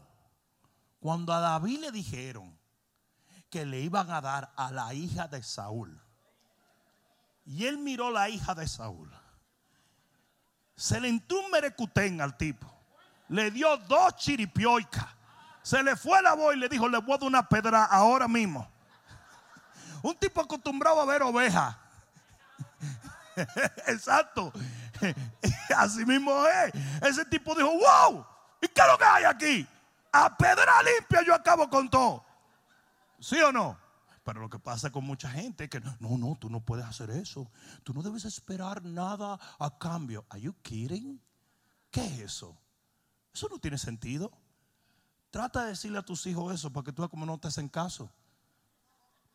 [1.00, 2.54] Cuando a David le dijeron
[3.48, 5.98] que le iban a dar a la hija de Saúl,
[7.46, 9.10] y él miró la hija de Saúl,
[10.76, 12.73] se le merecutén al tipo,
[13.28, 15.06] le dio dos chiripioicas,
[15.62, 18.28] se le fue la voz y le dijo: Le voy a dar una pedra ahora
[18.28, 18.68] mismo.
[20.02, 21.76] Un tipo acostumbrado a ver ovejas.
[23.86, 24.52] Exacto.
[25.76, 26.72] Así mismo es.
[27.02, 28.24] Ese tipo dijo, wow,
[28.60, 29.66] ¿y qué es lo que hay aquí?
[30.12, 32.24] A pedra limpia yo acabo con todo.
[33.18, 33.78] ¿Sí o no?
[34.22, 37.10] Pero lo que pasa con mucha gente es que no, no, tú no puedes hacer
[37.10, 37.50] eso.
[37.82, 40.24] Tú no debes esperar nada a cambio.
[40.30, 41.20] ¿Are you kidding?
[41.90, 42.56] ¿Qué es eso?
[43.34, 44.30] Eso no tiene sentido.
[45.30, 48.08] Trata de decirle a tus hijos eso para que tú como no te hacen caso.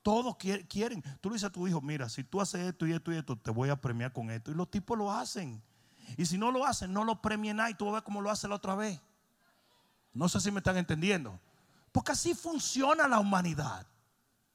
[0.02, 1.04] Todos quieren.
[1.20, 3.38] Tú le dices a tu hijo, mira, si tú haces esto y esto y esto,
[3.38, 4.52] te voy a premiar con esto.
[4.52, 5.62] Y los tipos lo hacen.
[6.16, 8.22] Y si no lo hacen, no lo premien nada y tú vas a ver cómo
[8.22, 9.02] lo hace la otra vez.
[10.14, 11.38] No sé si me están entendiendo.
[11.92, 13.86] Porque así funciona la humanidad.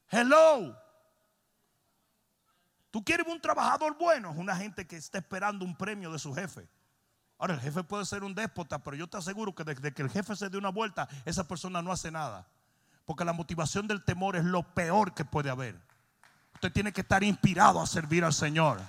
[0.09, 0.75] Hello.
[2.91, 6.33] Tú quieres un trabajador bueno, es una gente que está esperando un premio de su
[6.33, 6.67] jefe.
[7.39, 10.11] Ahora, el jefe puede ser un déspota, pero yo te aseguro que desde que el
[10.11, 12.47] jefe se dé una vuelta, esa persona no hace nada.
[13.05, 15.79] Porque la motivación del temor es lo peor que puede haber.
[16.55, 18.81] Usted tiene que estar inspirado a servir al Señor.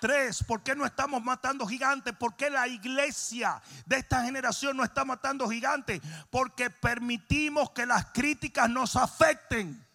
[0.00, 2.14] Tres, ¿por qué no estamos matando gigantes?
[2.14, 6.00] ¿Por qué la iglesia de esta generación no está matando gigantes?
[6.30, 9.86] Porque permitimos que las críticas nos afecten.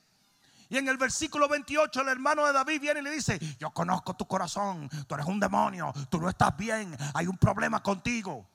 [0.70, 4.16] Y en el versículo 28 el hermano de David viene y le dice, yo conozco
[4.16, 8.48] tu corazón, tú eres un demonio, tú no estás bien, hay un problema contigo.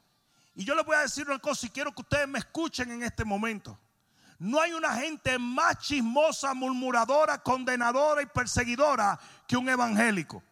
[0.55, 3.03] Y yo les voy a decir una cosa y quiero que ustedes me escuchen en
[3.03, 3.79] este momento.
[4.39, 10.43] No hay una gente más chismosa, murmuradora, condenadora y perseguidora que un evangélico.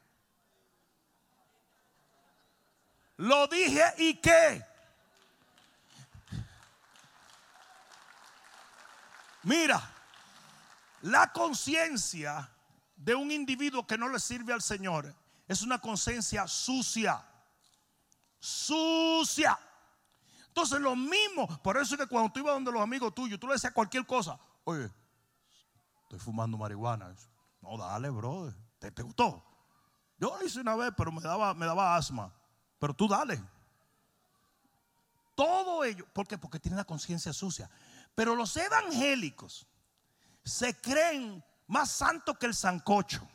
[3.16, 4.64] Lo dije y qué.
[9.42, 9.97] Mira,
[11.02, 12.50] la conciencia
[12.96, 15.14] de un individuo que no le sirve al Señor
[15.46, 17.24] es una conciencia sucia.
[18.38, 19.58] Sucia.
[20.48, 23.46] Entonces lo mismo, por eso es que cuando tú ibas donde los amigos tuyos, tú
[23.46, 24.90] le decías cualquier cosa, oye,
[26.02, 27.14] estoy fumando marihuana.
[27.60, 29.44] No, dale, brother, ¿te, te gustó?
[30.18, 32.32] Yo lo hice una vez, pero me daba, me daba asma.
[32.78, 33.40] Pero tú dale.
[35.34, 36.36] Todo ello, ¿por qué?
[36.36, 37.70] Porque tienen la conciencia sucia.
[38.16, 39.68] Pero los evangélicos
[40.48, 43.28] se creen más santos que el sancocho.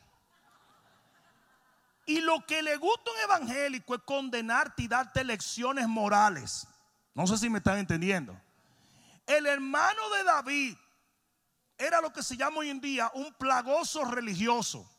[2.05, 6.67] Y lo que le gusta un evangélico es condenarte y darte lecciones morales.
[7.13, 8.37] No sé si me están entendiendo.
[9.25, 10.77] El hermano de David
[11.77, 14.89] era lo que se llama hoy en día un plagoso religioso,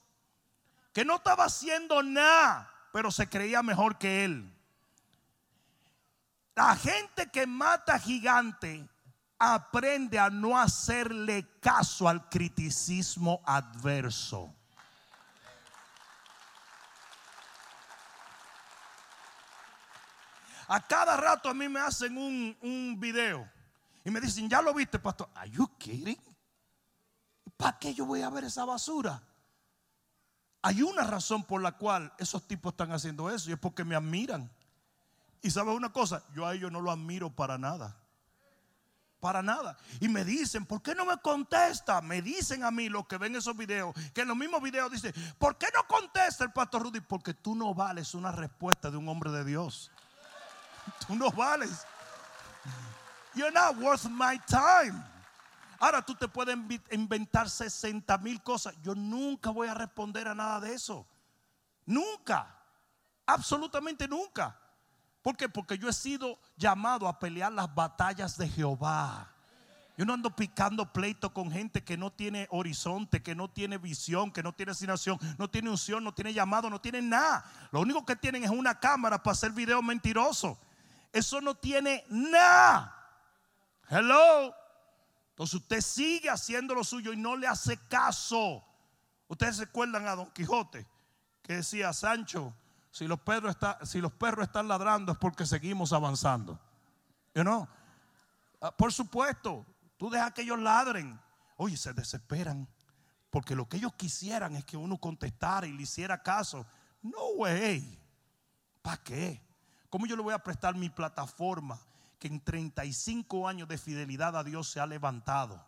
[0.92, 4.50] que no estaba haciendo nada, pero se creía mejor que él.
[6.54, 8.88] La gente que mata gigante
[9.52, 14.54] aprende a no hacerle caso al criticismo adverso.
[20.68, 23.46] A cada rato a mí me hacen un, un video
[24.04, 25.28] y me dicen, ¿ya lo viste, pastor?
[25.34, 26.18] ¿Are you kidding?
[27.56, 29.22] ¿Para qué yo voy a ver esa basura?
[30.62, 33.94] Hay una razón por la cual esos tipos están haciendo eso y es porque me
[33.94, 34.50] admiran.
[35.42, 38.03] Y sabes una cosa, yo a ellos no lo admiro para nada.
[39.24, 39.74] Para nada.
[40.00, 42.02] Y me dicen, ¿por qué no me contesta?
[42.02, 45.14] Me dicen a mí los que ven esos videos, que en los mismos videos dicen,
[45.38, 47.00] ¿por qué no contesta el pastor Rudy?
[47.00, 49.90] Porque tú no vales una respuesta de un hombre de Dios.
[51.06, 51.86] Tú no vales.
[53.34, 55.02] You're not worth my time.
[55.78, 56.54] Ahora tú te puedes
[56.90, 58.74] inventar 60 mil cosas.
[58.82, 61.06] Yo nunca voy a responder a nada de eso.
[61.86, 62.54] Nunca.
[63.24, 64.54] Absolutamente nunca.
[65.24, 65.48] ¿Por qué?
[65.48, 69.32] Porque yo he sido llamado a pelear las batallas de Jehová.
[69.96, 74.30] Yo no ando picando pleito con gente que no tiene horizonte, que no tiene visión,
[74.30, 77.42] que no tiene asignación, no tiene unción, no tiene llamado, no tiene nada.
[77.72, 80.58] Lo único que tienen es una cámara para hacer videos mentirosos.
[81.10, 82.94] Eso no tiene nada.
[83.88, 84.54] Hello.
[85.30, 88.62] Entonces usted sigue haciendo lo suyo y no le hace caso.
[89.26, 90.86] Ustedes se acuerdan a Don Quijote
[91.42, 92.54] que decía, Sancho,
[92.94, 96.60] si los perros, está, si los perros están ladrando es porque seguimos avanzando.
[97.34, 97.66] You know?
[98.60, 101.20] Ah, por supuesto, tú dejas que ellos ladren.
[101.56, 102.68] Oye, se desesperan.
[103.30, 106.64] Porque lo que ellos quisieran es que uno contestara y le hiciera caso.
[107.02, 108.00] No way.
[108.80, 109.44] ¿Para qué?
[109.90, 111.80] ¿Cómo yo le voy a prestar mi plataforma
[112.20, 115.60] que en 35 años de fidelidad a Dios se ha levantado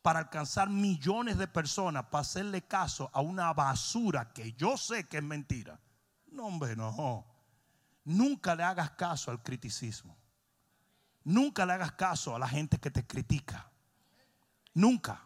[0.00, 5.18] para alcanzar millones de personas, para hacerle caso a una basura que yo sé que
[5.18, 5.78] es mentira?
[6.34, 7.24] No, hombre, no.
[8.04, 10.16] Nunca le hagas caso al criticismo.
[11.22, 13.70] Nunca le hagas caso a la gente que te critica.
[14.74, 15.22] Nunca.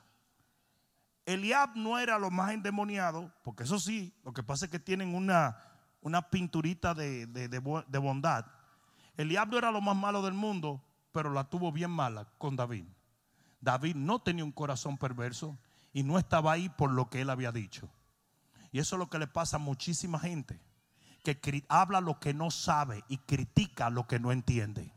[1.25, 5.15] Eliab no era lo más endemoniado, porque eso sí, lo que pasa es que tienen
[5.15, 5.59] una,
[6.03, 8.47] una pinturita de, de, bondad.
[9.17, 12.85] Eliab no era lo más malo del mundo, pero la tuvo bien mala con David.
[13.61, 15.59] David no tenía un corazón perverso
[15.93, 17.91] y no estaba ahí por lo que él había dicho.
[18.73, 20.61] Y eso es lo que le pasa a muchísima gente,
[21.23, 24.93] que habla lo que no sabe y critica lo que no entiende.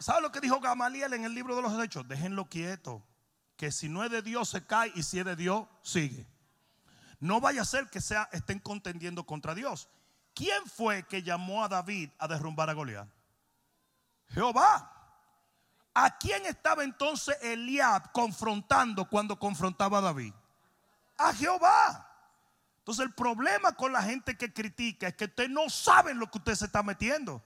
[0.00, 2.08] ¿Sabe lo que dijo Gamaliel en el libro de los Hechos?
[2.08, 3.02] Déjenlo quieto.
[3.56, 6.26] Que si no es de Dios se cae y si es de Dios sigue.
[7.18, 9.90] No vaya a ser que estén contendiendo contra Dios.
[10.34, 13.08] ¿Quién fue que llamó a David a derrumbar a Goliat?
[14.28, 14.99] Jehová.
[15.94, 20.32] ¿A quién estaba entonces Eliab confrontando cuando confrontaba a David?
[21.18, 22.06] A Jehová.
[22.78, 26.38] Entonces el problema con la gente que critica es que usted no sabe lo que
[26.38, 27.42] usted se está metiendo.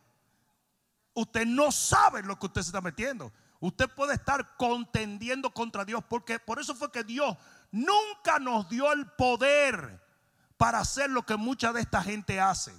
[1.15, 3.33] Usted no sabe lo que usted se está metiendo.
[3.61, 7.37] Usted puede estar contendiendo contra Dios porque por eso fue que Dios
[7.71, 10.03] nunca nos dio el poder
[10.57, 12.75] para hacer lo que mucha de esta gente hace.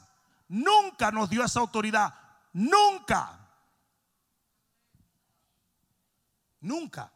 [0.47, 2.13] Nunca nos dio esa autoridad.
[2.53, 3.44] Nunca.
[6.65, 7.11] Nunca.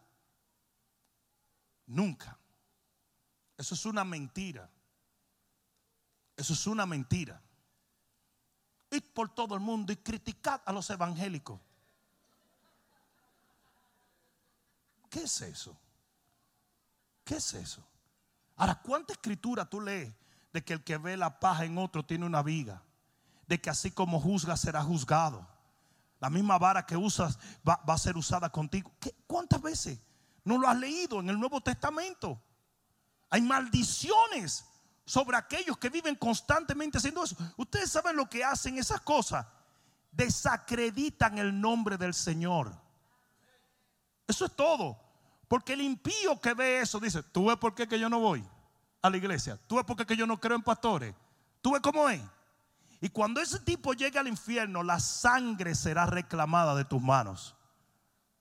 [1.87, 2.37] Nunca.
[3.57, 4.69] Eso es una mentira.
[6.37, 7.41] Eso es una mentira.
[8.91, 11.59] Id por todo el mundo y criticad a los evangélicos.
[15.09, 15.75] ¿Qué es eso?
[17.23, 17.83] ¿Qué es eso?
[18.55, 20.13] Ahora, ¿cuánta escritura tú lees
[20.53, 22.83] de que el que ve la paja en otro tiene una viga?
[23.47, 25.47] De que así como juzga será juzgado.
[26.19, 28.91] La misma vara que usas va, a ser usada contigo.
[29.25, 29.99] ¿Cuántas veces
[30.43, 32.41] no lo has leído en el Nuevo Testamento?
[33.29, 34.65] Hay maldiciones
[35.05, 37.35] sobre aquellos que viven constantemente haciendo eso.
[37.57, 39.45] Ustedes saben lo que hacen esas cosas.
[40.11, 42.75] Desacreditan el nombre del Señor.
[44.27, 44.99] Eso es todo.
[45.47, 48.47] Porque el impío que ve eso dice, tú ves por qué que yo no voy
[49.01, 49.57] a la iglesia.
[49.67, 51.15] Tú ves por qué que yo no creo en pastores.
[51.61, 52.21] Tú ves cómo es.
[53.01, 57.55] Y cuando ese tipo llegue al infierno, la sangre será reclamada de tus manos.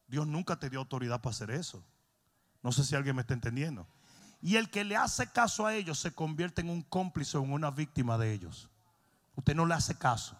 [0.08, 1.84] Dios nunca te dio autoridad para hacer eso.
[2.62, 3.86] No sé si alguien me está entendiendo.
[4.40, 7.52] Y el que le hace caso a ellos se convierte en un cómplice o en
[7.52, 8.68] una víctima de ellos.
[9.36, 10.36] Usted no le hace caso.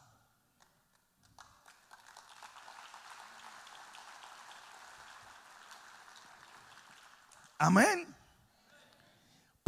[7.58, 8.17] Amén.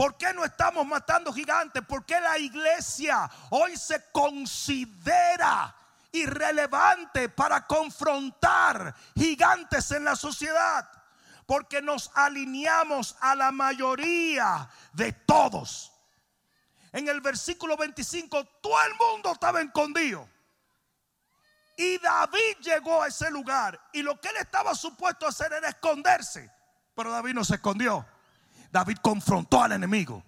[0.00, 1.82] ¿Por qué no estamos matando gigantes?
[1.84, 5.76] ¿Por qué la iglesia hoy se considera
[6.10, 10.88] irrelevante para confrontar gigantes en la sociedad?
[11.44, 15.92] porque nos alineamos a la mayoría de todos.
[16.92, 20.26] En el versículo 25, todo el mundo estaba escondido.
[21.76, 23.78] Y David llegó a ese lugar.
[23.92, 26.50] Y lo que él estaba supuesto a hacer era esconderse.
[26.94, 28.06] Pero David no se escondió.
[28.70, 30.22] David confrontó al enemigo.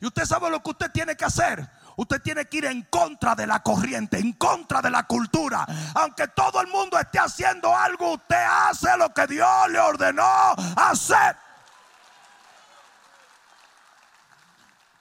[0.00, 1.68] Y usted sabe lo que usted tiene que hacer.
[1.96, 5.66] Usted tiene que ir en contra de la corriente, en contra de la cultura.
[5.94, 11.36] Aunque todo el mundo esté haciendo algo, usted hace lo que Dios le ordenó hacer.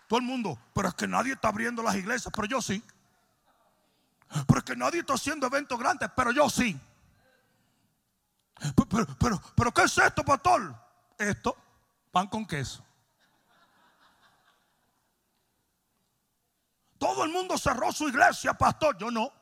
[0.08, 2.84] Todo el mundo, pero es que nadie está abriendo las iglesias, pero yo sí.
[4.48, 6.80] Pero es que nadie está haciendo eventos grandes, pero yo sí.
[8.76, 10.76] Pero, pero, pero, ¿qué es esto, pastor?
[11.18, 11.58] Esto,
[12.14, 12.86] pan con queso.
[17.00, 18.96] Todo el mundo cerró su iglesia, pastor.
[19.00, 19.34] Yo no.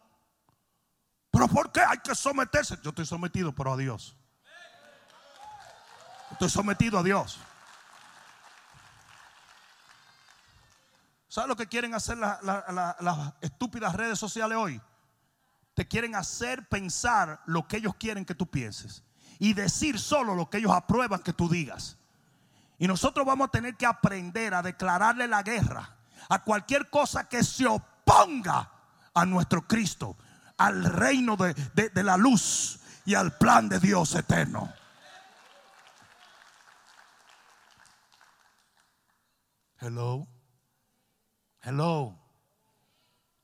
[1.30, 2.80] ¿Pero por qué hay que someterse?
[2.82, 4.16] Yo estoy sometido, pero a Dios.
[6.32, 7.40] Estoy sometido a Dios.
[11.28, 14.82] ¿Sabes lo que quieren hacer las estúpidas redes sociales hoy?
[15.74, 19.04] Te quieren hacer pensar lo que ellos quieren que tú pienses
[19.40, 21.98] y decir solo lo que ellos aprueban que tú digas.
[22.82, 25.98] Y nosotros vamos a tener que aprender a declararle la guerra
[26.30, 28.72] a cualquier cosa que se oponga
[29.14, 30.18] a nuestro Cristo,
[30.58, 34.74] al reino de, de la luz y al plan de Dios eterno.
[39.80, 40.28] Hello.
[41.62, 42.20] Hello.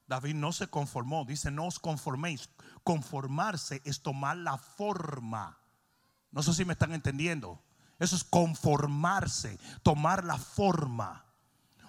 [0.08, 1.26] David no se conformó.
[1.26, 2.50] Dice, no os conforméis.
[2.84, 5.60] Conformarse es tomar la forma.
[6.32, 7.62] No sé si me están entendiendo.
[8.00, 11.26] Eso es conformarse, tomar la forma.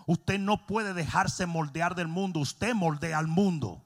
[0.07, 3.85] Usted no puede dejarse moldear del mundo, usted moldea al mundo.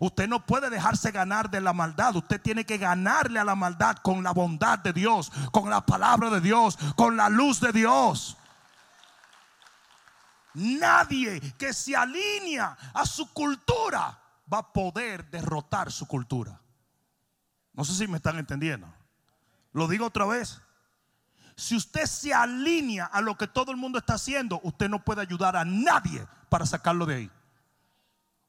[0.00, 2.14] Usted no puede dejarse ganar de la maldad.
[2.14, 6.30] Usted tiene que ganarle a la maldad con la bondad de Dios, con la palabra
[6.30, 8.36] de Dios, con la luz de Dios.
[10.54, 14.18] Nadie que se alinea a su cultura
[14.52, 16.60] va a poder derrotar su cultura.
[17.72, 18.92] No sé si me están entendiendo.
[19.72, 20.60] Lo digo otra vez.
[21.58, 25.22] Si usted se alinea a lo que todo el mundo está haciendo, usted no puede
[25.22, 27.30] ayudar a nadie para sacarlo de ahí.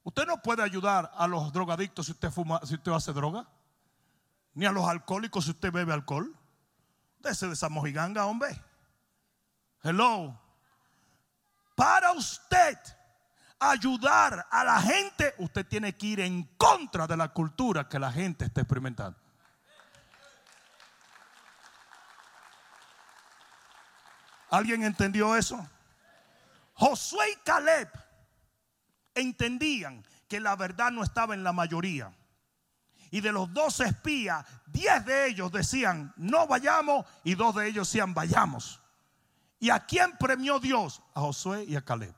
[0.03, 3.49] Usted no puede ayudar a los drogadictos si usted fuma, si usted hace droga,
[4.53, 6.37] ni a los alcohólicos si usted bebe alcohol.
[7.17, 8.63] Dese de esa mojiganga, hombre.
[9.81, 10.39] Hello.
[11.73, 12.77] Para usted
[13.57, 18.11] ayudar a la gente, usted tiene que ir en contra de la cultura que la
[18.11, 19.17] gente está experimentando.
[24.49, 25.67] ¿Alguien entendió eso?
[26.73, 27.89] Josué y Caleb
[29.13, 32.11] entendían que la verdad no estaba en la mayoría.
[33.11, 37.87] Y de los dos espías, diez de ellos decían, no vayamos, y dos de ellos
[37.87, 38.79] decían, vayamos.
[39.59, 41.01] ¿Y a quién premió Dios?
[41.13, 42.13] A Josué y a Caleb.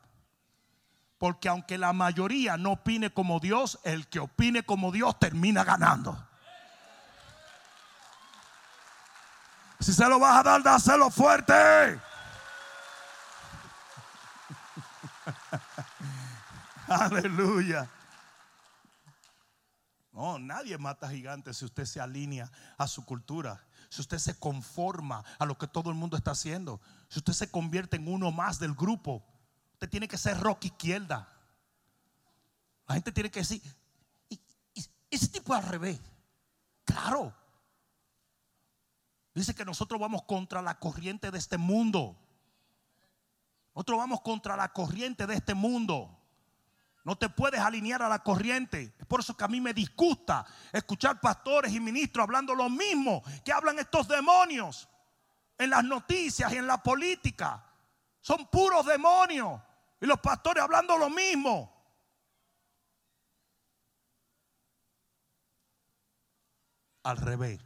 [1.18, 6.28] Porque aunque la mayoría no opine como Dios, el que opine como Dios termina ganando.
[9.80, 12.00] Si se lo vas a dar, dáselo fuerte.
[16.88, 17.88] Aleluya.
[20.12, 23.64] No, nadie mata gigantes si usted se alinea a su cultura.
[23.88, 26.80] Si usted se conforma a lo que todo el mundo está haciendo.
[27.08, 29.24] Si usted se convierte en uno más del grupo.
[29.74, 31.28] Usted tiene que ser rock izquierda.
[32.86, 33.62] La gente tiene que decir,
[35.10, 36.00] ese tipo al revés.
[36.84, 37.34] Claro.
[39.34, 42.16] Dice que nosotros vamos contra la corriente de este mundo.
[43.74, 46.18] Nosotros vamos contra la corriente de este mundo.
[47.04, 48.94] No te puedes alinear a la corriente.
[48.98, 53.22] Es por eso que a mí me disgusta escuchar pastores y ministros hablando lo mismo
[53.44, 54.88] que hablan estos demonios
[55.58, 57.64] en las noticias y en la política.
[58.20, 59.60] Son puros demonios.
[60.00, 61.72] Y los pastores hablando lo mismo.
[67.04, 67.60] Al revés.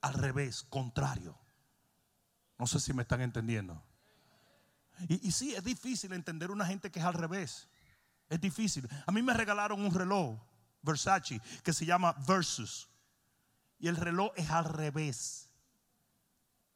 [0.00, 1.45] Al revés, contrario.
[2.58, 3.82] No sé si me están entendiendo.
[5.08, 7.68] Y, sí, es difícil entender una gente que es al revés.
[8.28, 8.88] Es difícil.
[9.06, 10.40] A mí me regalaron un reloj,
[10.82, 12.88] Versace, que se llama Versus.
[13.78, 15.50] Y el reloj es al revés.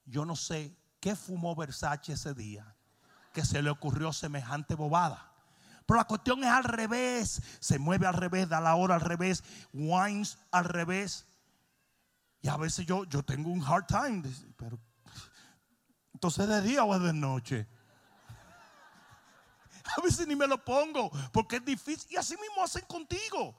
[0.04, 2.76] Yo no sé qué fumó Versace ese día,
[3.32, 5.32] que se le ocurrió semejante bobada.
[5.86, 7.42] Pero la cuestión es al revés.
[7.58, 11.26] Se mueve al revés, da la hora al revés, wines al revés.
[12.42, 14.22] Y a veces yo, yo tengo un hard time.
[14.56, 14.78] Pero,
[16.20, 17.66] entonces, ¿de día o es de noche?
[19.96, 22.12] A veces ni me lo pongo porque es difícil.
[22.12, 23.56] Y así mismo hacen contigo.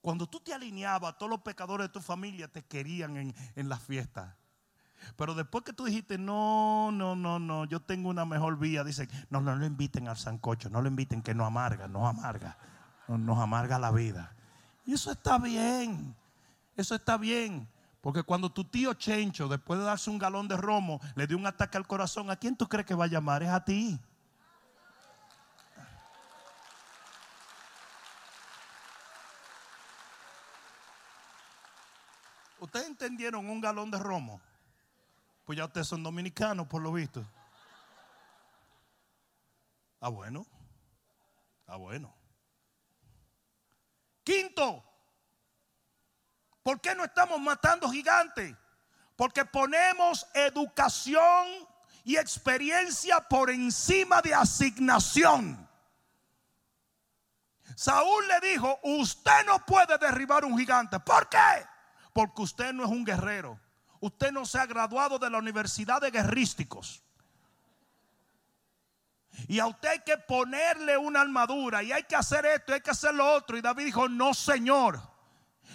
[0.00, 3.80] Cuando tú te alineabas, todos los pecadores de tu familia te querían en, en la
[3.80, 4.36] fiesta.
[5.16, 9.08] Pero después que tú dijiste, no, no, no, no, yo tengo una mejor vía, dicen,
[9.28, 12.58] no, no lo inviten al sancocho, no lo inviten que no amarga, no amarga,
[13.08, 14.36] nos amarga la vida.
[14.86, 16.14] Y eso está bien,
[16.76, 17.68] eso está bien.
[18.00, 21.46] Porque cuando tu tío Chencho, después de darse un galón de romo, le dio un
[21.46, 23.42] ataque al corazón, ¿a quién tú crees que va a llamar?
[23.42, 24.00] Es a ti.
[32.58, 34.40] ¿Ustedes entendieron un galón de romo?
[35.44, 37.26] Pues ya ustedes son dominicanos, por lo visto.
[40.00, 40.46] Ah, bueno.
[41.66, 42.14] Ah, bueno.
[44.24, 44.84] Quinto,
[46.70, 48.54] ¿por qué no estamos matando gigantes?
[49.16, 51.48] Porque ponemos educación
[52.04, 55.68] y experiencia por encima de asignación.
[57.74, 61.00] Saúl le dijo, usted no puede derribar un gigante.
[61.00, 61.66] ¿Por qué?
[62.12, 63.58] porque usted no es un guerrero.
[63.98, 67.02] Usted no se ha graduado de la Universidad de Guerrísticos.
[69.48, 72.92] Y a usted hay que ponerle una armadura y hay que hacer esto, hay que
[72.92, 73.56] hacer lo otro.
[73.56, 75.09] Y David dijo, no señor.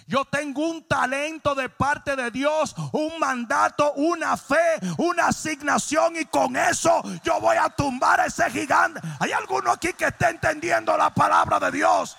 [0.07, 6.25] Yo tengo un talento de parte de Dios, un mandato, una fe, una asignación y
[6.25, 9.01] con eso yo voy a tumbar a ese gigante.
[9.19, 12.15] ¿Hay alguno aquí que esté entendiendo la palabra de Dios?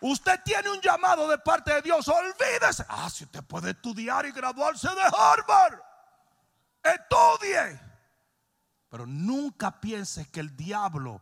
[0.00, 2.06] Usted tiene un llamado de parte de Dios.
[2.06, 2.84] Olvídese.
[2.88, 5.80] Ah, si usted puede estudiar y graduarse de Harvard.
[6.84, 7.80] Estudie.
[8.88, 11.20] Pero nunca pienses que el diablo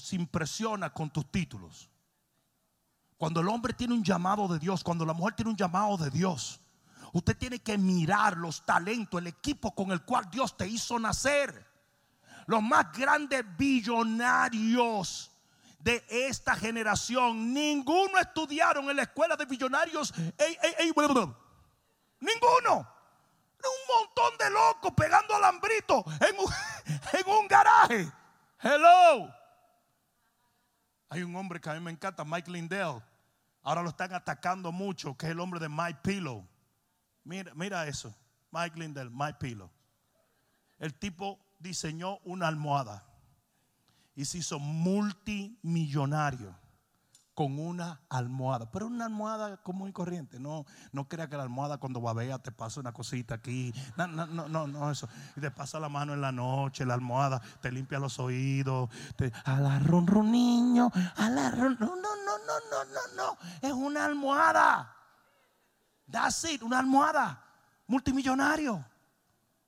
[0.00, 1.90] se impresiona con tus títulos.
[3.16, 6.10] Cuando el hombre tiene un llamado de Dios, cuando la mujer tiene un llamado de
[6.10, 6.60] Dios,
[7.14, 11.64] Usted tiene que mirar los talentos, el equipo con el cual Dios te hizo nacer.
[12.46, 15.30] Los más grandes billonarios
[15.78, 20.12] de esta generación, ninguno estudiaron en la escuela de billonarios.
[22.18, 22.78] ninguno.
[23.64, 26.52] Un montón de locos pegando alambrito en un,
[27.12, 28.12] en un garaje.
[28.60, 29.43] Hello.
[31.14, 33.00] Hay un hombre que a mí me encanta, Mike Lindell.
[33.62, 36.44] Ahora lo están atacando mucho, que es el hombre de My Pillow.
[37.22, 38.12] Mira, mira eso.
[38.50, 39.70] Mike Lindell, My Pillow.
[40.76, 43.06] El tipo diseñó una almohada
[44.16, 46.58] y se hizo multimillonario
[47.34, 48.70] con una almohada.
[48.70, 50.38] Pero una almohada común y corriente.
[50.38, 53.74] No, no crea que la almohada cuando babea te pasa una cosita aquí.
[53.96, 55.08] No, no, no, no, eso.
[55.36, 58.88] Y te pasa la mano en la noche, la almohada te limpia los oídos.
[59.16, 59.80] Te, a
[60.22, 61.28] niño, a.
[61.28, 63.38] No, no, no, no, no, no, no.
[63.60, 64.94] Es una almohada.
[66.10, 67.42] That's it, una almohada.
[67.86, 68.84] Multimillonario.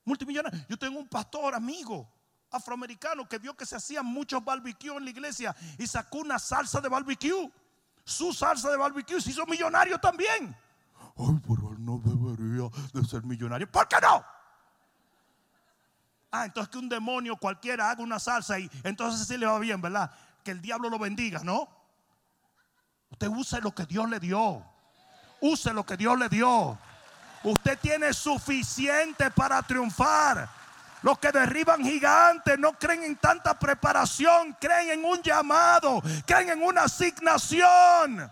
[0.05, 0.61] Multimillonario.
[0.69, 2.16] Yo tengo un pastor amigo
[2.51, 6.81] afroamericano que vio que se hacían muchos barbecue en la iglesia y sacó una salsa
[6.81, 7.51] de barbecue.
[8.05, 10.57] Su salsa de barbecue se hizo millonario también.
[11.19, 13.71] Ay, pero él no debería de ser millonario.
[13.71, 14.25] ¿Por qué no?
[16.31, 19.81] Ah, entonces que un demonio cualquiera haga una salsa y entonces sí le va bien,
[19.81, 20.11] ¿verdad?
[20.45, 21.69] Que el diablo lo bendiga, ¿no?
[23.11, 24.63] Usted use lo que Dios le dio.
[25.41, 26.79] Use lo que Dios le dio.
[27.43, 30.49] Usted tiene suficiente para triunfar.
[31.07, 36.61] Los que derriban gigantes no creen en tanta preparación, creen en un llamado, creen en
[36.61, 38.29] una asignación.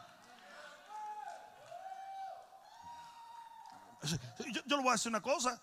[4.02, 5.62] Yo, yo le voy a decir una cosa.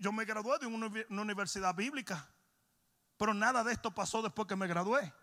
[0.00, 0.90] Yo me gradué de una,
[1.22, 2.28] universidad bíblica,
[3.16, 5.14] pero nada de esto pasó después que me gradué.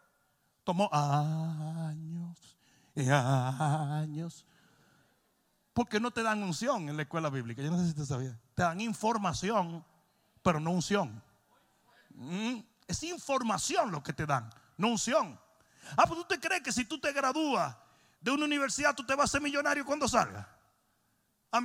[0.63, 2.57] Tomó años
[2.95, 4.45] y años.
[5.73, 7.61] Porque no te dan unción en la escuela bíblica.
[7.61, 8.39] Yo no sé si te sabía.
[8.53, 9.83] Te dan información
[10.45, 11.23] pero no unción.
[12.11, 15.39] Mm, es información lo que te dan, no unción.
[15.97, 17.75] Ah, pues tú te crees que si tú te gradúas
[18.21, 20.45] de una universidad, tú te vas a ser millonario cuando salgas.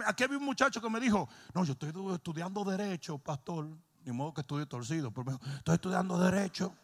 [0.07, 3.68] Aquí había un muchacho que me dijo, no, yo estoy estudiando derecho, pastor.
[4.03, 6.74] Ni modo que estudie torcido, pero estoy estudiando derecho.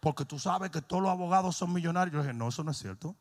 [0.00, 2.14] Porque tú sabes que todos los abogados son millonarios.
[2.14, 3.14] Yo dije, no, eso no es cierto.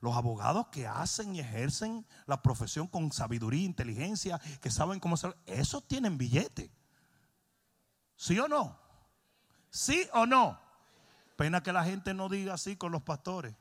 [0.00, 5.36] Los abogados que hacen y ejercen la profesión con sabiduría, inteligencia, que saben cómo hacer,
[5.46, 6.70] esos tienen billete.
[8.14, 8.78] ¿Sí o no?
[9.70, 10.60] ¿Sí o no?
[11.36, 13.54] Pena que la gente no diga así con los pastores.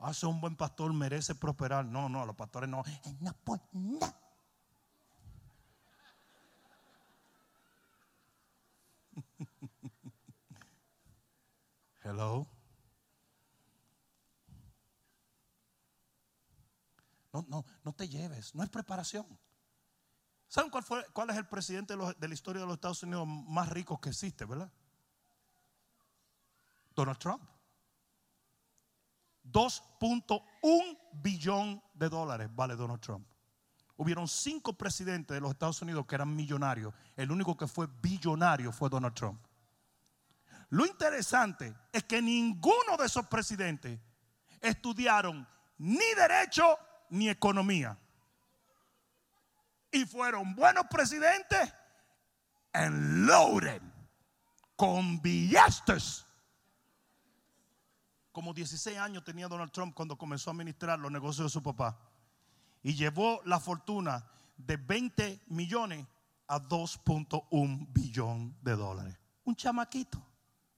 [0.00, 1.84] Hace ah, un buen pastor, merece prosperar.
[1.84, 2.84] No, no, los pastores no.
[3.20, 3.98] No, pues no.
[12.04, 12.46] Hello.
[17.32, 19.26] No, no, no te lleves, no es preparación.
[20.48, 23.68] ¿Saben cuál, fue, cuál es el presidente de, la historia de los Estados Unidos más
[23.68, 24.72] rico que existe, verdad?
[26.94, 27.42] Donald Trump.
[29.44, 33.26] 2.1 billón de dólares vale Donald Trump.
[33.96, 36.94] Hubieron cinco presidentes de los Estados Unidos que eran millonarios.
[37.16, 39.40] El único que fue billonario fue Donald Trump.
[40.70, 44.00] Lo interesante es que ninguno de esos presidentes
[44.60, 45.46] estudiaron
[45.78, 46.78] ni derecho
[47.10, 47.98] ni economía.
[49.90, 51.72] Y fueron buenos presidentes
[52.72, 53.82] en loaded
[54.76, 56.24] con billetes.
[58.32, 61.98] Como 16 años tenía Donald Trump cuando comenzó a administrar los negocios de su papá.
[62.82, 64.24] Y llevó la fortuna
[64.56, 66.06] de 20 millones
[66.46, 69.18] a 2.1 billón de dólares.
[69.44, 70.24] Un chamaquito,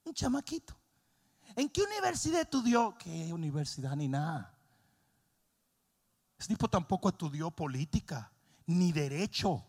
[0.05, 0.77] un chamaquito.
[1.57, 2.97] ¿En qué universidad estudió?
[2.99, 4.55] ¿Qué universidad ni nada?
[6.41, 8.33] Ese tipo tampoco estudió política
[8.65, 9.63] ni derecho.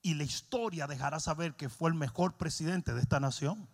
[0.00, 3.68] Y la historia dejará saber que fue el mejor presidente de esta nación.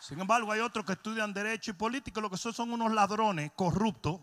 [0.00, 3.52] Sin embargo, hay otros que estudian derecho y política, lo que son son unos ladrones
[3.54, 4.20] corruptos.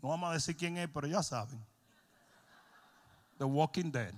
[0.00, 1.66] No vamos a decir quién es, pero ya saben.
[3.38, 4.14] The Walking Dead.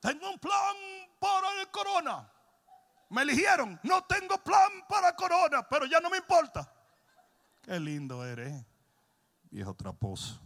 [0.00, 0.76] Tengo un plan
[1.18, 2.28] para el corona.
[3.10, 3.78] Me eligieron.
[3.82, 6.72] No tengo plan para corona, pero ya no me importa.
[7.62, 8.64] Qué lindo eres,
[9.50, 10.40] viejo traposo.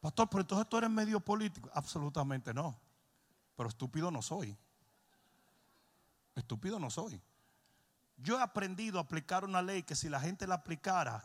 [0.00, 1.70] Pastor, pero entonces tú eres medio político.
[1.72, 2.78] Absolutamente no.
[3.56, 4.56] Pero estúpido no soy.
[6.34, 7.22] Estúpido no soy.
[8.16, 11.24] Yo he aprendido a aplicar una ley que si la gente la aplicara,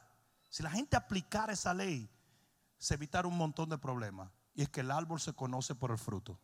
[0.50, 2.10] si la gente aplicara esa ley,
[2.80, 4.32] se evitar un montón de problemas.
[4.56, 6.40] Y es que el árbol se conoce por el fruto.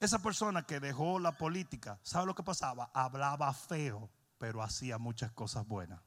[0.00, 2.90] Esa persona que dejó la política, ¿sabe lo que pasaba?
[2.92, 6.00] Hablaba feo, pero hacía muchas cosas buenas.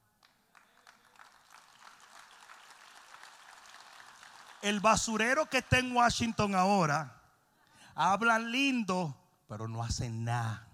[4.62, 7.20] El basurero que está en Washington ahora
[7.96, 9.16] habla lindo,
[9.48, 10.68] pero no hace nada.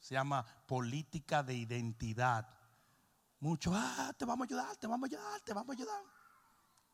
[0.00, 2.48] Se llama política de identidad.
[3.42, 6.04] Muchos, ah, te vamos a ayudar, te vamos a ayudar, te vamos a ayudar.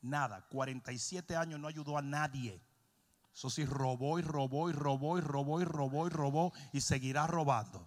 [0.01, 2.65] Nada, 47 años no ayudó a nadie.
[3.35, 7.27] Eso sí, robó y robó y robó y robó y robó y robó y seguirá
[7.27, 7.87] robando.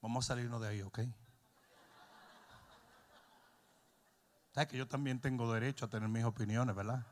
[0.00, 1.00] Vamos a salirnos de ahí, ¿ok?
[4.54, 7.04] ¿Sabes que yo también tengo derecho a tener mis opiniones, verdad?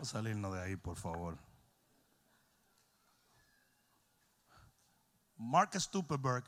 [0.00, 1.36] Vamos a salirnos de ahí, por favor.
[5.36, 6.42] Mark Stupeberg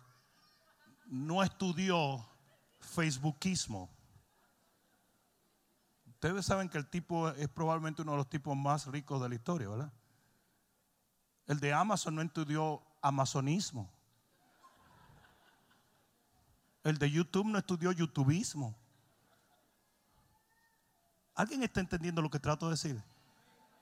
[1.04, 2.26] no estudió
[2.80, 3.90] Facebookismo.
[6.06, 9.34] Ustedes saben que el tipo es probablemente uno de los tipos más ricos de la
[9.34, 9.92] historia, ¿verdad?
[11.46, 13.92] El de Amazon no estudió amazonismo.
[16.84, 18.74] El de YouTube no estudió youtubismo.
[21.34, 23.11] ¿Alguien está entendiendo lo que trato de decir?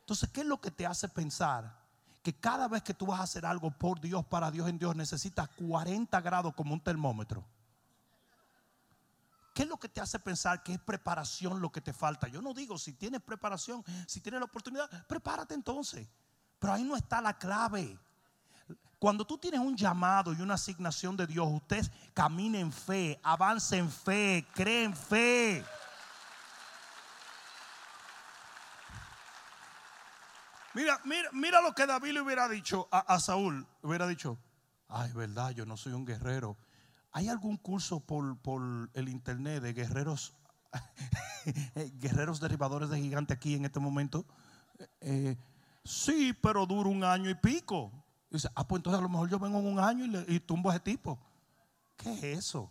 [0.01, 1.81] Entonces, ¿qué es lo que te hace pensar
[2.23, 4.95] que cada vez que tú vas a hacer algo por Dios, para Dios, en Dios,
[4.95, 7.45] necesitas 40 grados como un termómetro.
[9.55, 12.29] ¿Qué es lo que te hace pensar que es preparación lo que te falta?
[12.29, 16.09] Yo no digo si tienes preparación, si tienes la oportunidad, prepárate entonces.
[16.59, 17.99] Pero ahí no está la clave.
[18.99, 23.77] Cuando tú tienes un llamado y una asignación de Dios, usted camina en fe, avance
[23.79, 25.65] en fe, cree en fe.
[30.75, 33.67] Mira, mira, mira lo que David le hubiera dicho a, Saúl.
[33.83, 34.39] Hubiera dicho,
[34.89, 36.57] ay, verdad, yo no soy un guerrero.
[37.13, 40.35] ¿Hay algún curso por, el internet de guerreros,
[41.95, 44.27] guerreros derribadores de gigantes aquí en este momento?
[45.01, 45.37] Eh,
[45.85, 47.91] sí, pero dura un año y pico.
[48.31, 50.71] dice, ah, pues entonces a lo mejor yo vengo en un año y, y tumbo
[50.71, 51.19] a ese tipo.
[51.97, 52.71] ¿Qué es eso?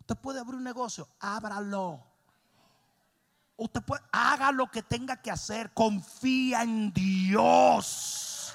[0.00, 2.13] Usted puede abrir un negocio, ábralo.
[3.56, 8.54] Usted puede, haga lo que tenga que hacer, confía en Dios.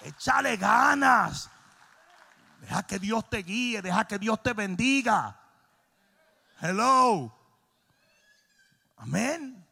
[0.00, 1.48] Échale ganas.
[2.60, 5.40] Deja que Dios te guíe, deja que Dios te bendiga.
[6.60, 7.36] Hello.
[8.96, 9.66] Amén.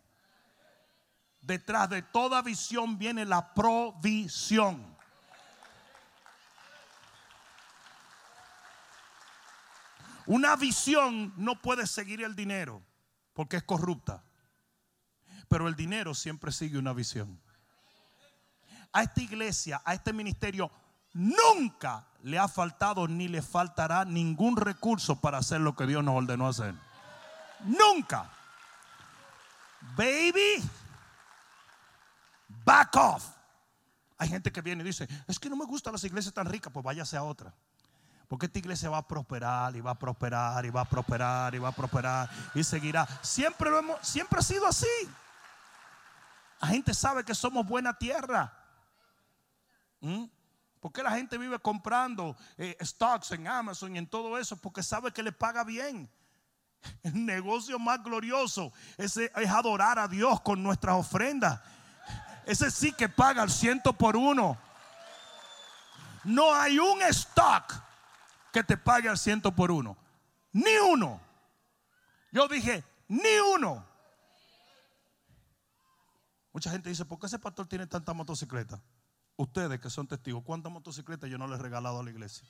[1.41, 4.90] Detrás de toda visión viene la provisión.
[10.31, 12.81] Una visión no puede seguir el dinero
[13.33, 14.23] porque es corrupta.
[15.49, 17.41] Pero el dinero siempre sigue una visión.
[18.93, 20.71] A esta iglesia, a este ministerio,
[21.15, 26.15] nunca le ha faltado ni le faltará ningún recurso para hacer lo que Dios nos
[26.15, 26.77] ordenó hacer.
[27.65, 28.31] Nunca.
[29.97, 30.63] Baby,
[32.65, 33.25] back off.
[34.17, 36.73] Hay gente que viene y dice, es que no me gustan las iglesias tan ricas,
[36.73, 37.53] pues váyase a otra.
[38.31, 41.59] Porque esta iglesia va a prosperar y va a prosperar y va a prosperar y
[41.59, 43.05] va a prosperar y seguirá.
[43.23, 44.87] Siempre, lo hemos, siempre ha sido así.
[46.61, 48.57] La gente sabe que somos buena tierra.
[49.99, 50.27] ¿Mm?
[50.79, 54.57] ¿Por qué la gente vive comprando eh, stocks en Amazon y en todo eso?
[54.57, 56.09] Porque sabe que le paga bien.
[57.03, 61.61] El negocio más glorioso ese es adorar a Dios con nuestras ofrendas.
[62.47, 64.57] Ese sí que paga al ciento por uno.
[66.23, 67.90] No hay un stock
[68.53, 69.97] que te pague al ciento por uno.
[70.53, 71.21] Ni uno.
[72.33, 73.87] Yo dije, ni uno.
[76.53, 78.81] Mucha gente dice, ¿por qué ese pastor tiene tanta motocicleta?
[79.37, 82.47] Ustedes que son testigos, ¿cuántas motocicletas yo no le he regalado a la iglesia?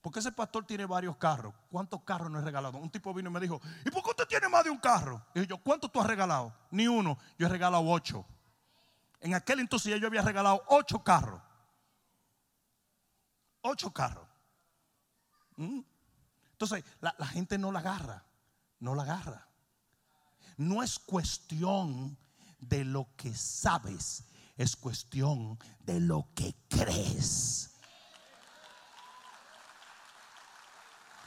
[0.00, 1.52] ¿Por qué ese pastor tiene varios carros?
[1.68, 2.78] ¿Cuántos carros no he regalado?
[2.78, 5.20] Un tipo vino y me dijo, ¿y por qué usted tiene más de un carro?
[5.34, 6.54] Y yo, ¿cuántos tú has regalado?
[6.70, 8.24] Ni uno, yo he regalado ocho.
[9.20, 11.42] En aquel entonces yo había regalado ocho carros.
[13.68, 14.28] Ocho carros.
[15.56, 15.80] ¿Mm?
[16.52, 18.24] Entonces, la, la gente no la agarra,
[18.78, 19.48] no la agarra.
[20.56, 22.16] No es cuestión
[22.60, 24.24] de lo que sabes,
[24.56, 27.72] es cuestión de lo que crees.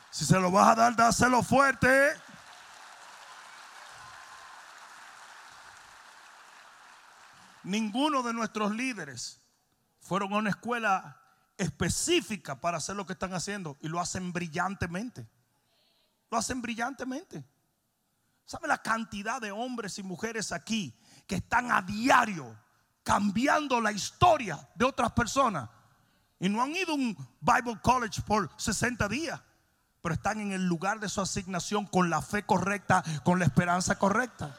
[0.09, 2.09] Si se lo vas a dar, dáselo fuerte.
[7.63, 9.41] Ninguno de nuestros líderes
[9.99, 11.21] fueron a una escuela
[11.59, 15.27] específica para hacer lo que están haciendo y lo hacen brillantemente.
[16.31, 17.43] Lo hacen brillantemente.
[18.45, 20.97] ¿Sabe la cantidad de hombres y mujeres aquí
[21.27, 22.57] que están a diario
[23.09, 25.67] cambiando la historia de otras personas.
[26.39, 29.41] Y no han ido a un Bible College por 60 días,
[30.01, 33.97] pero están en el lugar de su asignación con la fe correcta, con la esperanza
[33.97, 34.55] correcta.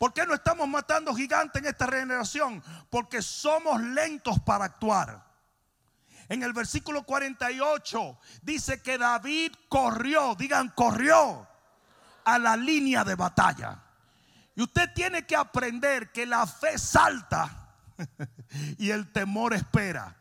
[0.00, 2.64] ¿Por qué no estamos matando gigantes en esta generación?
[2.88, 5.22] Porque somos lentos para actuar.
[6.26, 11.46] En el versículo 48 dice que David corrió, digan corrió
[12.24, 13.78] a la línea de batalla.
[14.56, 17.74] Y usted tiene que aprender que la fe salta
[18.78, 20.16] y el temor espera.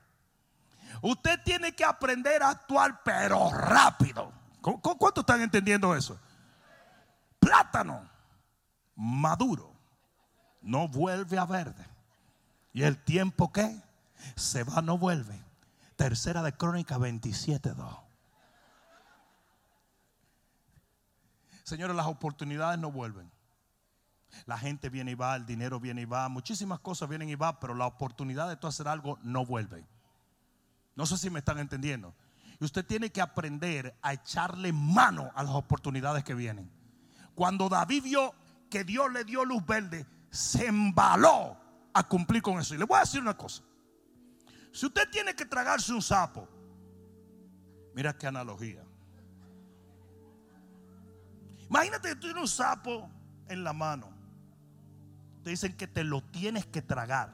[1.01, 4.29] Usted tiene que aprender a actuar pero rápido.
[4.59, 6.19] ¿Cuánto están entendiendo eso?
[7.39, 8.18] Plátano
[8.99, 9.73] maduro
[10.61, 11.85] no vuelve a verde.
[12.73, 13.81] ¿Y el tiempo que
[14.35, 15.41] Se va, no vuelve.
[15.95, 17.97] Tercera de Crónica 27.2.
[21.63, 23.31] Señores, las oportunidades no vuelven.
[24.45, 27.61] La gente viene y va, el dinero viene y va, muchísimas cosas vienen y va,
[27.61, 29.87] pero la oportunidad de tú hacer algo no vuelve.
[30.95, 32.13] No sé si me están entendiendo.
[32.59, 36.69] Y usted tiene que aprender a echarle mano a las oportunidades que vienen.
[37.35, 38.35] Cuando David vio
[38.69, 41.57] que Dios le dio luz verde, se embaló
[41.93, 42.75] a cumplir con eso.
[42.75, 43.63] Y le voy a decir una cosa.
[44.71, 46.47] Si usted tiene que tragarse un sapo,
[47.95, 48.83] mira qué analogía.
[51.69, 53.09] Imagínate que tú tienes un sapo
[53.47, 54.09] en la mano.
[55.43, 57.33] Te dicen que te lo tienes que tragar.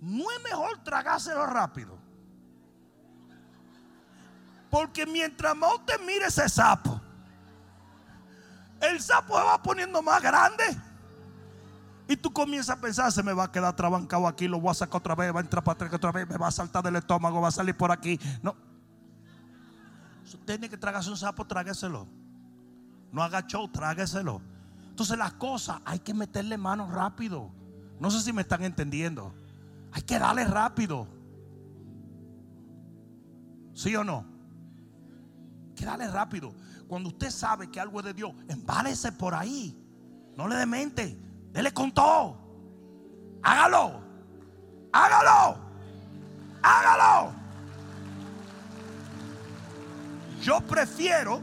[0.00, 1.98] No es mejor tragárselo rápido.
[4.70, 7.00] Porque mientras más usted mire ese sapo,
[8.80, 10.64] el sapo se va poniendo más grande.
[12.08, 14.74] Y tú comienzas a pensar, se me va a quedar trabancado aquí, lo voy a
[14.74, 16.96] sacar otra vez, va a entrar para atrás otra vez, me va a saltar del
[16.96, 18.20] estómago, va a salir por aquí.
[18.42, 18.54] No.
[20.24, 22.06] Usted tiene que tragarse un sapo, trágueselo.
[23.10, 24.40] No haga show, trágueselo.
[24.88, 27.50] Entonces las cosas hay que meterle mano rápido.
[27.98, 29.34] No sé si me están entendiendo.
[29.92, 31.08] Hay que darle rápido.
[33.74, 34.24] ¿Sí o no?
[35.68, 36.54] Hay que darle rápido.
[36.88, 39.76] Cuando usted sabe que algo es de Dios, embálese por ahí.
[40.36, 41.18] No le demente.
[41.52, 42.36] Dele con todo.
[43.42, 44.00] Hágalo.
[44.92, 45.58] Hágalo.
[46.62, 47.32] Hágalo.
[50.42, 51.40] Yo prefiero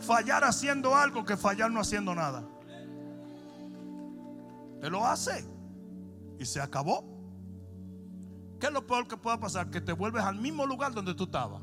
[0.00, 2.44] fallar haciendo algo que fallar no haciendo nada.
[4.80, 5.46] Te lo hace
[6.38, 7.04] y se acabó.
[8.58, 9.70] ¿Qué es lo peor que pueda pasar?
[9.70, 11.62] Que te vuelves al mismo lugar donde tú estabas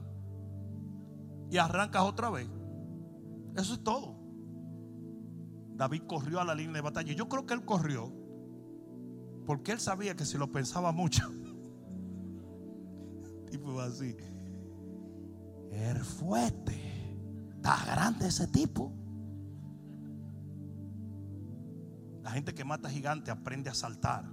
[1.52, 2.50] y arrancas otra vez.
[3.60, 4.18] Eso es todo.
[5.76, 7.14] David corrió a la línea de batalla.
[7.14, 8.14] Yo creo que él corrió
[9.45, 11.28] porque él sabía que si lo pensaba mucho,
[13.49, 14.16] tipo así,
[15.72, 16.78] el fuerte,
[17.55, 18.93] está grande ese tipo.
[22.22, 24.26] La gente que mata gigante aprende a saltar,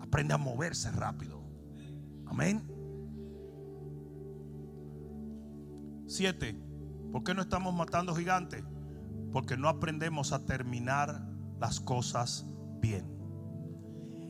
[0.00, 1.42] aprende a moverse rápido.
[2.26, 2.66] Amén.
[6.06, 6.69] Siete.
[7.12, 8.62] ¿Por qué no estamos matando gigantes?
[9.32, 11.22] Porque no aprendemos a terminar
[11.58, 12.46] las cosas
[12.80, 13.04] bien.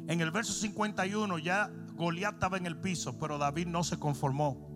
[0.08, 4.68] En el verso 51 ya Goliat estaba en el piso, pero David no se conformó.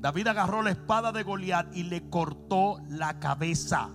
[0.00, 3.90] David agarró la espada de Goliat y le cortó la cabeza.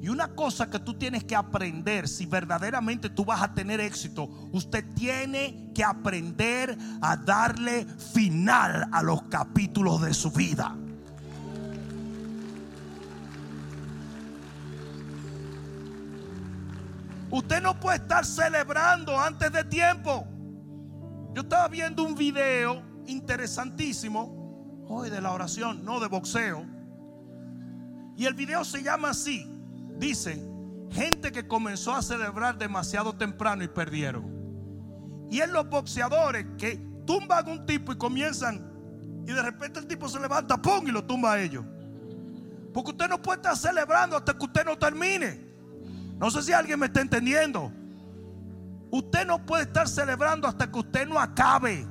[0.00, 4.24] Y una cosa que tú tienes que aprender, si verdaderamente tú vas a tener éxito,
[4.52, 10.76] usted tiene que aprender a darle final a los capítulos de su vida.
[17.30, 20.26] Usted no puede estar celebrando antes de tiempo.
[21.34, 26.64] Yo estaba viendo un video interesantísimo hoy de la oración, no de boxeo.
[28.16, 29.46] Y el video se llama así.
[29.98, 30.42] Dice,
[30.90, 35.28] gente que comenzó a celebrar demasiado temprano y perdieron.
[35.30, 36.76] Y es los boxeadores que
[37.06, 38.68] tumban a un tipo y comienzan
[39.28, 40.88] y de repente el tipo se levanta, ¡pum!
[40.88, 41.62] y lo tumba a ellos.
[42.72, 45.47] Porque usted no puede estar celebrando hasta que usted no termine.
[46.18, 47.72] No sé si alguien me está entendiendo.
[48.90, 51.86] Usted no puede estar celebrando hasta que usted no acabe.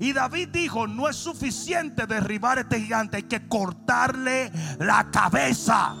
[0.00, 5.94] Y David dijo, no es suficiente derribar a este gigante, hay que cortarle la cabeza.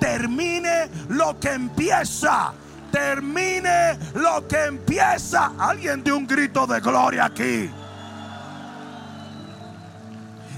[0.00, 2.52] Termine lo que empieza.
[2.90, 5.52] Termine lo que empieza.
[5.58, 7.70] Alguien de un grito de gloria aquí.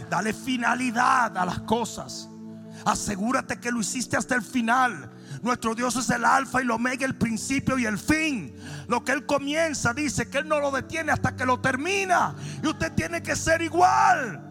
[0.09, 2.29] Dale finalidad a las cosas.
[2.85, 5.11] Asegúrate que lo hiciste hasta el final.
[5.43, 8.55] Nuestro Dios es el alfa y el omega, el principio y el fin.
[8.89, 12.35] Lo que Él comienza dice que Él no lo detiene hasta que lo termina.
[12.63, 14.43] Y usted tiene que ser igual.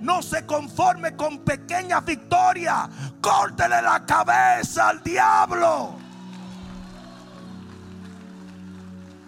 [0.00, 2.88] no se conforme con pequeñas victorias.
[3.20, 5.96] Córtele la cabeza al diablo.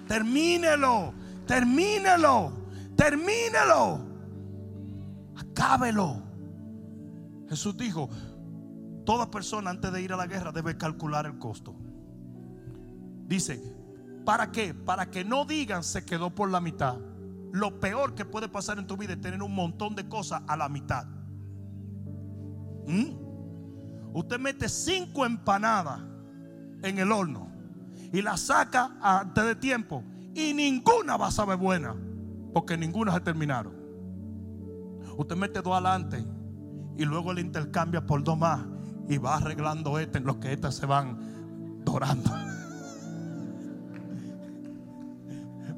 [0.06, 1.14] Termínelo,
[1.46, 2.52] termínelo,
[2.96, 4.00] termínelo.
[5.36, 6.22] Acábelo.
[7.48, 8.10] Jesús dijo,
[9.04, 11.74] toda persona antes de ir a la guerra debe calcular el costo.
[13.26, 13.62] Dice,
[14.24, 14.74] ¿para qué?
[14.74, 16.98] Para que no digan se quedó por la mitad.
[17.52, 20.56] Lo peor que puede pasar en tu vida es tener un montón de cosas a
[20.56, 21.06] la mitad.
[22.86, 23.30] ¿Mm?
[24.12, 26.00] Usted mete cinco empanadas
[26.82, 27.48] en el horno
[28.12, 30.02] y la saca antes de tiempo
[30.34, 31.94] y ninguna va a saber buena
[32.52, 33.72] porque ninguna se terminaron.
[35.16, 36.24] Usted mete dos adelante
[36.96, 38.60] y luego le intercambia por dos más
[39.10, 42.30] y va arreglando este en los que estas se van dorando.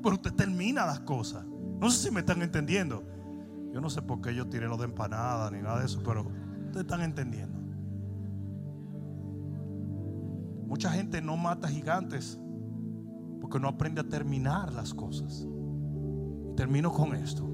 [0.02, 1.46] Pero usted termina las cosas.
[1.80, 3.02] No sé si me están entendiendo.
[3.72, 6.26] Yo no sé por qué yo tiré lo de empanada ni nada de eso, pero
[6.66, 7.58] ustedes están entendiendo.
[10.66, 12.38] Mucha gente no mata gigantes
[13.40, 15.46] porque no aprende a terminar las cosas.
[16.54, 17.48] termino con esto.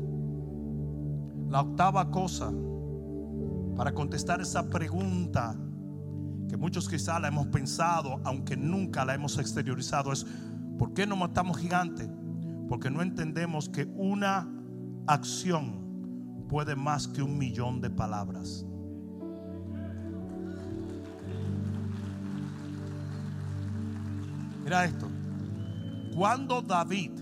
[1.49, 2.53] La octava cosa
[3.77, 5.57] para contestar esa pregunta
[6.49, 10.27] que muchos quizá la hemos pensado, aunque nunca la hemos exteriorizado, es
[10.79, 12.09] ¿por qué no matamos gigantes?
[12.69, 14.49] Porque no entendemos que una
[15.07, 18.65] acción puede más que un millón de palabras.
[24.65, 25.09] Mira esto.
[26.15, 27.13] Cuando David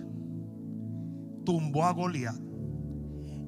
[1.44, 2.36] tumbó a Goliat,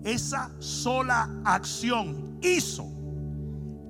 [0.04, 2.86] esa sola acción hizo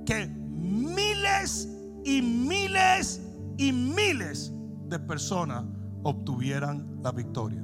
[0.06, 1.68] que miles
[2.08, 3.20] y miles
[3.58, 4.54] y miles
[4.88, 5.64] de personas
[6.02, 7.62] obtuvieran la victoria.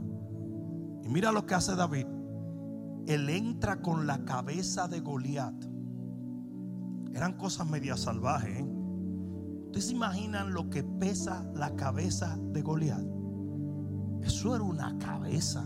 [1.03, 2.07] Y mira lo que hace David.
[3.07, 5.55] Él entra con la cabeza de Goliat.
[7.14, 8.61] Eran cosas media salvajes.
[8.61, 8.66] ¿eh?
[9.66, 13.05] ¿Ustedes se imaginan lo que pesa la cabeza de Goliat?
[14.22, 15.64] Eso era una cabeza.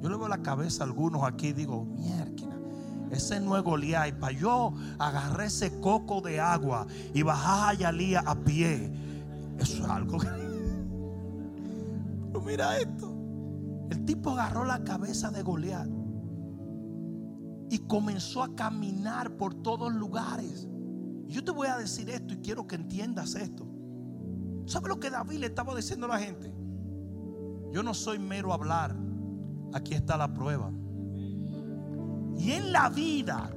[0.00, 2.58] Yo le veo la cabeza a algunos aquí y digo, mierda,
[3.14, 4.18] ese no es Goliat.
[4.18, 8.92] Para yo agarré ese coco de agua y bajar a Yalía a pie.
[9.58, 10.26] Eso es algo que...
[12.32, 13.12] Pero mira esto.
[13.90, 15.88] El tipo agarró la cabeza de Goliat
[17.70, 20.68] y comenzó a caminar por todos lugares.
[21.26, 23.66] Yo te voy a decir esto y quiero que entiendas esto.
[24.66, 26.54] ¿Sabe lo que David le estaba diciendo a la gente?
[27.72, 28.96] Yo no soy mero hablar.
[29.72, 30.70] Aquí está la prueba.
[32.38, 33.50] Y en la vida,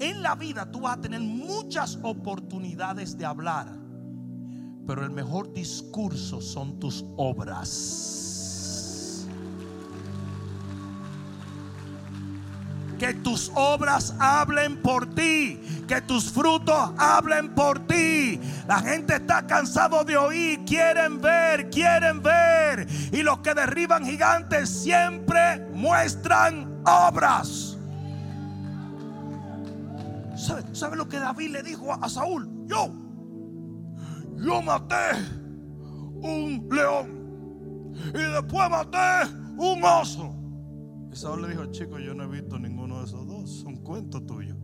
[0.00, 3.78] en la vida tú vas a tener muchas oportunidades de hablar.
[4.86, 9.26] Pero el mejor discurso son tus obras.
[12.98, 15.60] Que tus obras hablen por ti.
[15.86, 18.40] Que tus frutos hablen por ti.
[18.66, 20.64] La gente está cansado de oír.
[20.64, 22.88] Quieren ver, quieren ver.
[23.12, 27.67] Y los que derriban gigantes siempre muestran obras.
[30.38, 32.48] ¿Sabe, lo que David le dijo a, Saúl?
[32.66, 32.92] Yo,
[34.36, 34.94] yo maté
[36.22, 39.28] un león y después maté
[39.58, 40.34] un oso.
[41.12, 44.24] Y Saúl le dijo, chico, yo no he visto ninguno de esos dos, son cuentos
[44.26, 44.56] tuyos.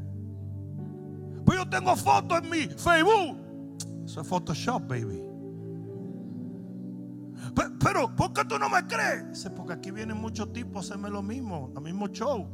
[1.44, 3.36] Pues yo tengo fotos en mi Facebook.
[4.04, 5.22] Eso es Photoshop, baby.
[7.80, 9.48] Pero, ¿por qué tú no me crees?
[9.56, 12.48] Porque aquí vienen muchos tipos a hacerme lo mismo, el mismo show.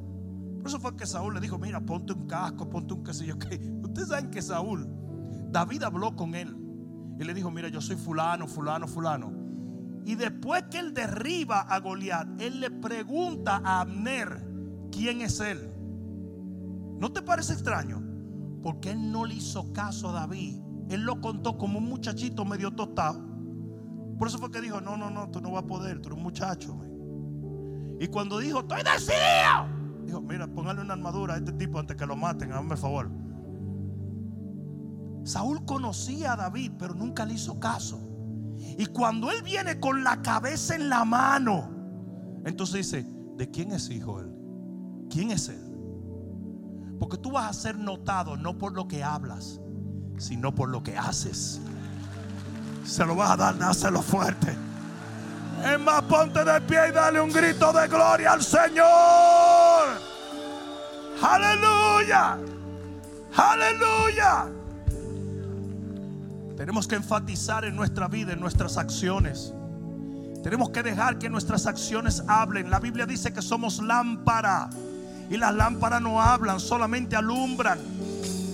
[0.61, 3.11] Por eso fue que Saúl le dijo, mira, ponte un casco, ponte un qué
[3.83, 4.87] Ustedes saben que Saúl,
[5.51, 6.55] David habló con él
[7.19, 9.33] y le dijo, mira, yo soy fulano, fulano, fulano.
[10.05, 14.47] Y después que él derriba a Goliat, él le pregunta a Abner
[14.93, 15.73] quién es él.
[16.99, 18.03] ¿No te parece extraño?
[18.63, 20.61] Porque él no le hizo caso a David.
[20.91, 23.25] Él lo contó como un muchachito medio tostado.
[24.19, 26.19] Por eso fue que dijo, no, no, no, tú no vas a poder, tú eres
[26.19, 26.79] un muchacho.
[27.99, 29.80] Y cuando dijo, estoy decidido
[30.11, 33.09] Dijo, mira, póngale una armadura a este tipo antes que lo maten, hazme favor.
[35.23, 38.01] Saúl conocía a David, pero nunca le hizo caso.
[38.77, 41.71] Y cuando él viene con la cabeza en la mano,
[42.45, 43.07] entonces dice,
[43.37, 44.35] ¿de quién es hijo él?
[45.09, 45.77] ¿Quién es él?
[46.99, 49.61] Porque tú vas a ser notado no por lo que hablas,
[50.19, 51.61] sino por lo que haces.
[52.83, 54.57] Se lo vas a dar, dáselo fuerte.
[55.65, 59.89] Es más, ponte de pie y dale un grito de gloria al Señor.
[61.23, 62.39] Aleluya.
[63.37, 64.47] Aleluya.
[66.57, 69.53] Tenemos que enfatizar en nuestra vida, en nuestras acciones.
[70.43, 72.71] Tenemos que dejar que nuestras acciones hablen.
[72.71, 74.71] La Biblia dice que somos lámpara
[75.29, 77.79] Y las lámparas no hablan, solamente alumbran.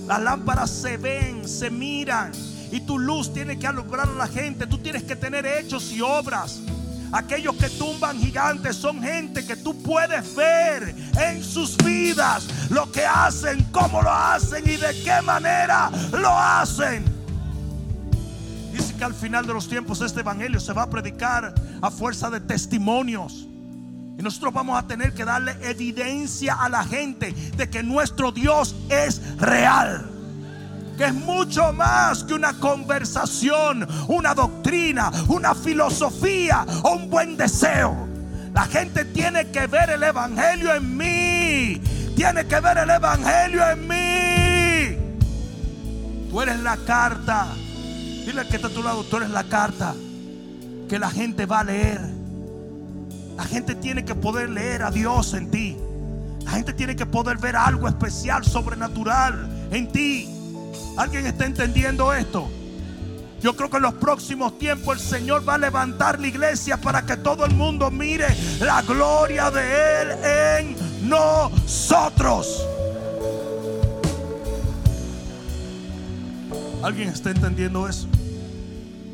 [0.07, 2.33] Las lámparas se ven, se miran.
[2.71, 4.67] Y tu luz tiene que alumbrar a la gente.
[4.67, 6.61] Tú tienes que tener hechos y obras.
[7.13, 13.05] Aquellos que tumban gigantes son gente que tú puedes ver en sus vidas lo que
[13.05, 17.05] hacen, cómo lo hacen y de qué manera lo hacen.
[18.73, 22.29] Dice que al final de los tiempos este evangelio se va a predicar a fuerza
[22.31, 23.47] de testimonios.
[24.19, 28.75] Y nosotros vamos a tener que darle evidencia a la gente de que nuestro Dios
[28.89, 30.16] es real
[30.97, 38.09] que es mucho más que una conversación, una doctrina, una filosofía o un buen deseo.
[38.53, 41.81] La gente tiene que ver el Evangelio en mí.
[42.17, 44.97] Tiene que ver el Evangelio en mí.
[46.31, 47.49] Tú eres la carta.
[48.25, 49.95] Dile que está a tu lado, tú eres la carta
[50.89, 52.01] que la gente va a leer.
[53.37, 55.77] La gente tiene que poder leer a Dios en ti.
[56.45, 60.36] La gente tiene que poder ver algo especial, sobrenatural en ti.
[60.97, 62.49] ¿Alguien está entendiendo esto?
[63.43, 67.05] Yo creo que en los próximos tiempos el Señor va a levantar la iglesia para
[67.05, 68.27] que todo el mundo mire
[68.61, 72.67] la gloria de Él en nosotros.
[76.83, 78.09] ¿Alguien está entendiendo eso?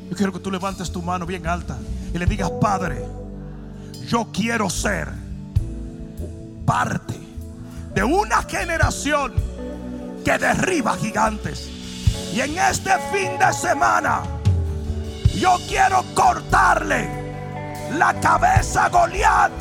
[0.08, 1.78] Yo quiero que tú levantes tu mano bien alta
[2.14, 3.04] y le digas, Padre,
[4.06, 5.08] yo quiero ser
[6.64, 7.14] parte
[7.94, 9.32] de una generación
[10.24, 11.68] que derriba gigantes.
[12.32, 14.22] Y en este fin de semana
[15.34, 17.08] yo quiero cortarle
[17.98, 19.52] la cabeza a Goliat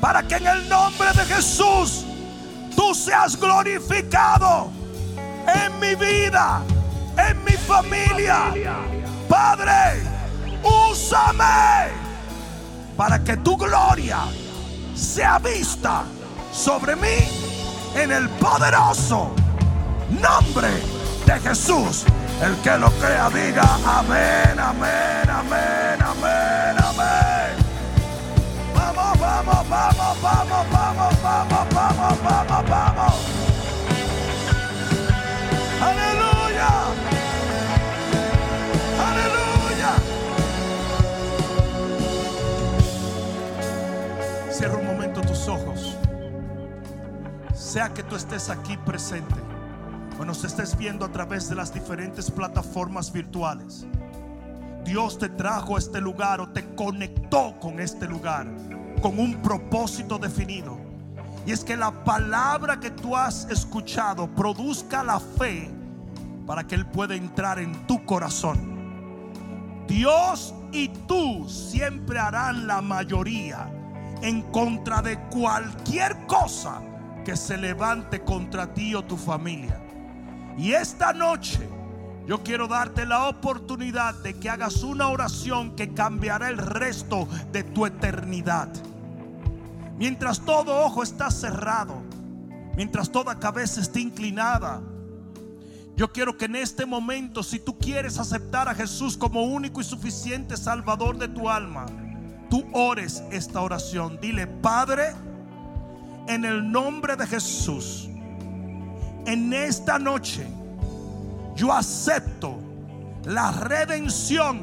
[0.00, 2.04] para que en el nombre de Jesús
[2.76, 4.70] tú seas glorificado
[5.46, 6.62] en mi vida,
[7.28, 8.52] en mi familia.
[9.28, 10.02] Padre,
[10.62, 11.92] úsame
[12.96, 14.18] para que tu gloria
[14.94, 16.04] sea vista
[16.52, 17.28] sobre mí
[17.94, 19.34] en el poderoso
[20.20, 20.68] nombre
[21.26, 22.04] de Jesús.
[22.42, 27.54] El que lo crea diga amén, amén, amén, amén, amén.
[28.74, 33.14] Vamos, vamos, vamos, vamos, vamos, vamos, vamos, vamos, vamos.
[35.80, 36.68] Aleluya.
[39.08, 39.92] Aleluya.
[44.50, 45.96] Cierra un momento tus ojos.
[47.54, 49.53] Sea que tú estés aquí presente
[50.18, 53.86] o estés viendo a través de las diferentes plataformas virtuales.
[54.84, 58.46] Dios te trajo a este lugar o te conectó con este lugar
[59.02, 60.78] con un propósito definido.
[61.46, 65.70] Y es que la palabra que tú has escuchado produzca la fe
[66.46, 68.74] para que Él pueda entrar en tu corazón.
[69.86, 73.68] Dios y tú siempre harán la mayoría
[74.22, 76.80] en contra de cualquier cosa
[77.24, 79.83] que se levante contra ti o tu familia.
[80.56, 81.68] Y esta noche
[82.26, 87.64] yo quiero darte la oportunidad de que hagas una oración que cambiará el resto de
[87.64, 88.68] tu eternidad.
[89.98, 92.02] Mientras todo ojo está cerrado,
[92.76, 94.80] mientras toda cabeza esté inclinada,
[95.96, 99.84] yo quiero que en este momento, si tú quieres aceptar a Jesús como único y
[99.84, 101.86] suficiente Salvador de tu alma,
[102.50, 104.18] tú ores esta oración.
[104.20, 105.12] Dile, Padre,
[106.26, 108.08] en el nombre de Jesús
[109.26, 110.46] en esta noche
[111.56, 112.58] yo acepto
[113.24, 114.60] la redención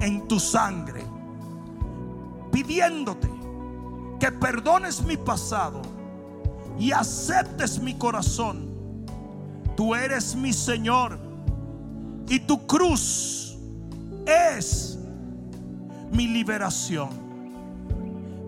[0.00, 1.04] en tu sangre,
[2.50, 3.28] pidiéndote
[4.18, 5.82] que perdones mi pasado
[6.78, 8.68] y aceptes mi corazón.
[9.76, 11.18] Tú eres mi Señor
[12.28, 13.56] y tu cruz
[14.26, 14.98] es
[16.12, 17.10] mi liberación.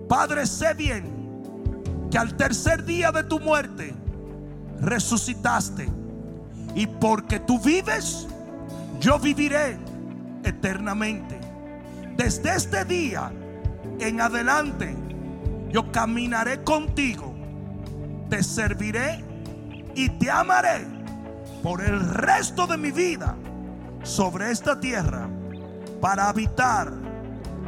[0.09, 1.20] Padre, sé bien
[2.11, 3.95] que al tercer día de tu muerte,
[4.81, 5.89] resucitaste.
[6.74, 8.26] Y porque tú vives,
[9.01, 9.78] yo viviré
[10.45, 11.41] eternamente.
[12.16, 13.33] Desde este día
[13.99, 14.97] en adelante,
[15.70, 17.35] yo caminaré contigo,
[18.28, 19.24] te serviré
[19.94, 20.86] y te amaré
[21.62, 23.36] por el resto de mi vida
[24.02, 25.28] sobre esta tierra
[26.01, 26.93] para habitar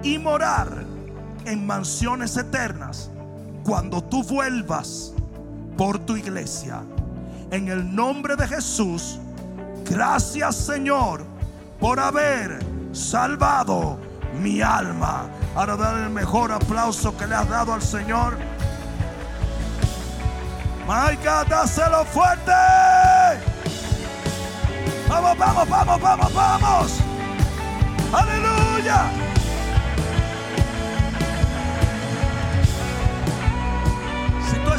[0.03, 0.85] y morar
[1.45, 3.11] en mansiones eternas
[3.65, 5.13] cuando tú vuelvas
[5.77, 6.83] por tu iglesia
[7.53, 9.19] en el nombre de Jesús.
[9.89, 11.25] Gracias Señor
[11.79, 12.59] por haber
[12.93, 13.99] salvado
[14.41, 15.27] mi alma.
[15.55, 18.39] Ahora dar el mejor aplauso que le has dado al Señor.
[20.87, 22.53] God, dáselo fuerte.
[25.09, 26.93] Vamos, vamos, vamos, vamos, vamos.
[28.13, 29.32] Aleluya.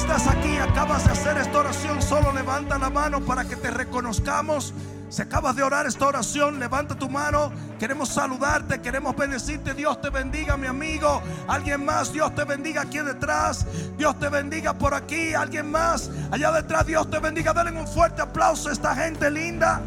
[0.03, 4.73] Estás aquí hacer esta oración, solo levanta la mano para que te reconozcamos.
[5.07, 7.53] Si acabas de orar esta oración, levanta tu mano.
[7.79, 9.73] Queremos saludarte, queremos bendecirte.
[9.73, 11.21] Dios te bendiga, mi amigo.
[11.47, 13.65] Alguien más, Dios te bendiga aquí detrás.
[13.97, 15.33] Dios te bendiga por aquí.
[15.33, 17.53] Alguien más, allá detrás, Dios te bendiga.
[17.53, 19.81] Denle un fuerte aplauso a esta gente linda.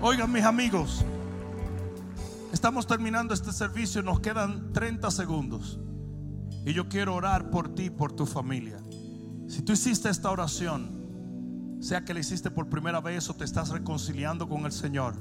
[0.00, 1.04] Oigan, mis amigos,
[2.52, 4.02] estamos terminando este servicio.
[4.02, 5.78] Nos quedan 30 segundos.
[6.64, 8.78] Y yo quiero orar por ti, por tu familia.
[9.48, 13.70] Si tú hiciste esta oración, sea que la hiciste por primera vez o te estás
[13.70, 15.14] reconciliando con el Señor,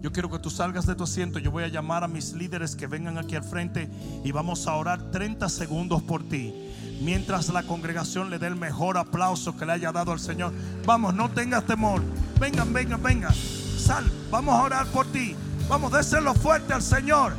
[0.00, 1.38] yo quiero que tú salgas de tu asiento.
[1.38, 3.90] Yo voy a llamar a mis líderes que vengan aquí al frente
[4.22, 6.54] y vamos a orar 30 segundos por ti.
[7.00, 10.52] Mientras la congregación le dé el mejor aplauso que le haya dado al Señor.
[10.86, 12.02] Vamos, no tengas temor.
[12.38, 13.34] Vengan, vengan, vengan.
[13.34, 15.34] Sal, vamos a orar por ti.
[15.68, 17.34] Vamos, déselo fuerte al Señor.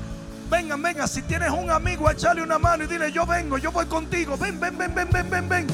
[0.49, 1.07] Vengan, vengan.
[1.07, 4.37] Si tienes un amigo, échale una mano y dile: Yo vengo, yo voy contigo.
[4.37, 5.67] Ven, ven, ven, ven, ven, ven, ven.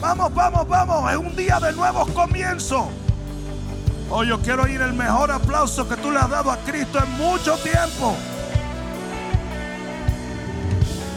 [0.00, 1.10] Vamos, vamos, vamos.
[1.10, 2.86] Es un día de nuevos comienzos.
[4.10, 6.98] Hoy oh, yo quiero oír el mejor aplauso que tú le has dado a Cristo
[6.98, 8.16] en mucho tiempo.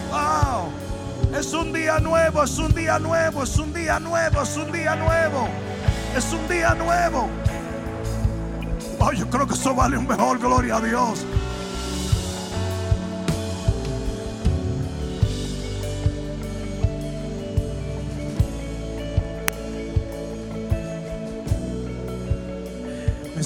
[0.10, 1.38] Wow.
[1.40, 4.96] Es un día nuevo, es un día nuevo, es un día nuevo, es un día
[4.96, 5.48] nuevo.
[6.18, 7.30] Es un día nuevo.
[9.04, 11.26] Oh, yo creo que eso vale un mejor gloria a Dios.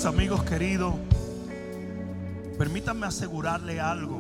[0.06, 0.94] amigos queridos,
[2.60, 4.20] permítanme asegurarle algo.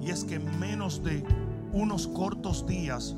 [0.00, 1.24] Y es que en menos de
[1.72, 3.16] unos cortos días,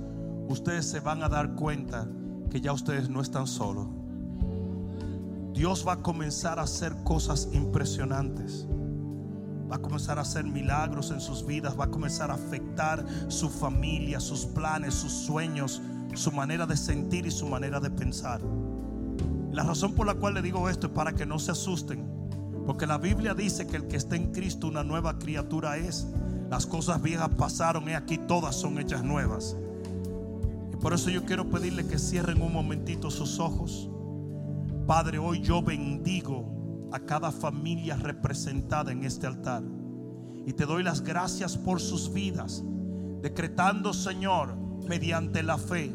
[0.49, 2.09] ustedes se van a dar cuenta
[2.51, 4.00] que ya ustedes no están solos.
[5.53, 8.67] Dios va a comenzar a hacer cosas impresionantes.
[9.71, 11.79] Va a comenzar a hacer milagros en sus vidas.
[11.79, 15.81] Va a comenzar a afectar su familia, sus planes, sus sueños,
[16.15, 18.41] su manera de sentir y su manera de pensar.
[19.53, 22.09] La razón por la cual le digo esto es para que no se asusten.
[22.67, 26.07] Porque la Biblia dice que el que está en Cristo una nueva criatura es.
[26.49, 29.57] Las cosas viejas pasaron y aquí todas son hechas nuevas.
[30.73, 33.90] Y por eso yo quiero pedirle que cierren un momentito sus ojos.
[34.91, 39.63] Padre, hoy yo bendigo a cada familia representada en este altar.
[40.45, 42.65] Y te doy las gracias por sus vidas.
[43.23, 44.57] Decretando, Señor,
[44.89, 45.95] mediante la fe,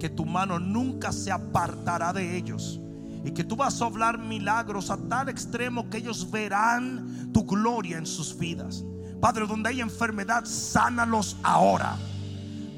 [0.00, 2.80] que tu mano nunca se apartará de ellos
[3.24, 7.96] y que tú vas a hablar milagros a tal extremo que ellos verán tu gloria
[7.96, 8.84] en sus vidas.
[9.20, 11.96] Padre, donde hay enfermedad, sánalos ahora.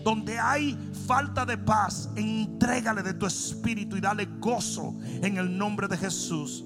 [0.04, 5.88] Donde hay falta de paz, entrégale de tu espíritu y dale gozo en el nombre
[5.88, 6.64] de Jesús.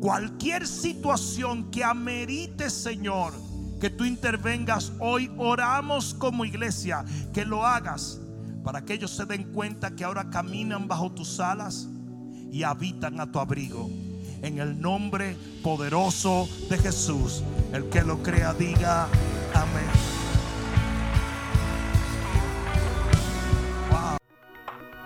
[0.00, 3.32] Cualquier situación que amerite, Señor,
[3.80, 8.20] que tú intervengas hoy, oramos como iglesia, que lo hagas
[8.64, 11.86] para que ellos se den cuenta que ahora caminan bajo tus alas
[12.50, 13.90] y habitan a tu abrigo.
[14.42, 17.42] En el nombre poderoso de Jesús.
[17.72, 19.06] El que lo crea diga
[19.54, 20.03] amén.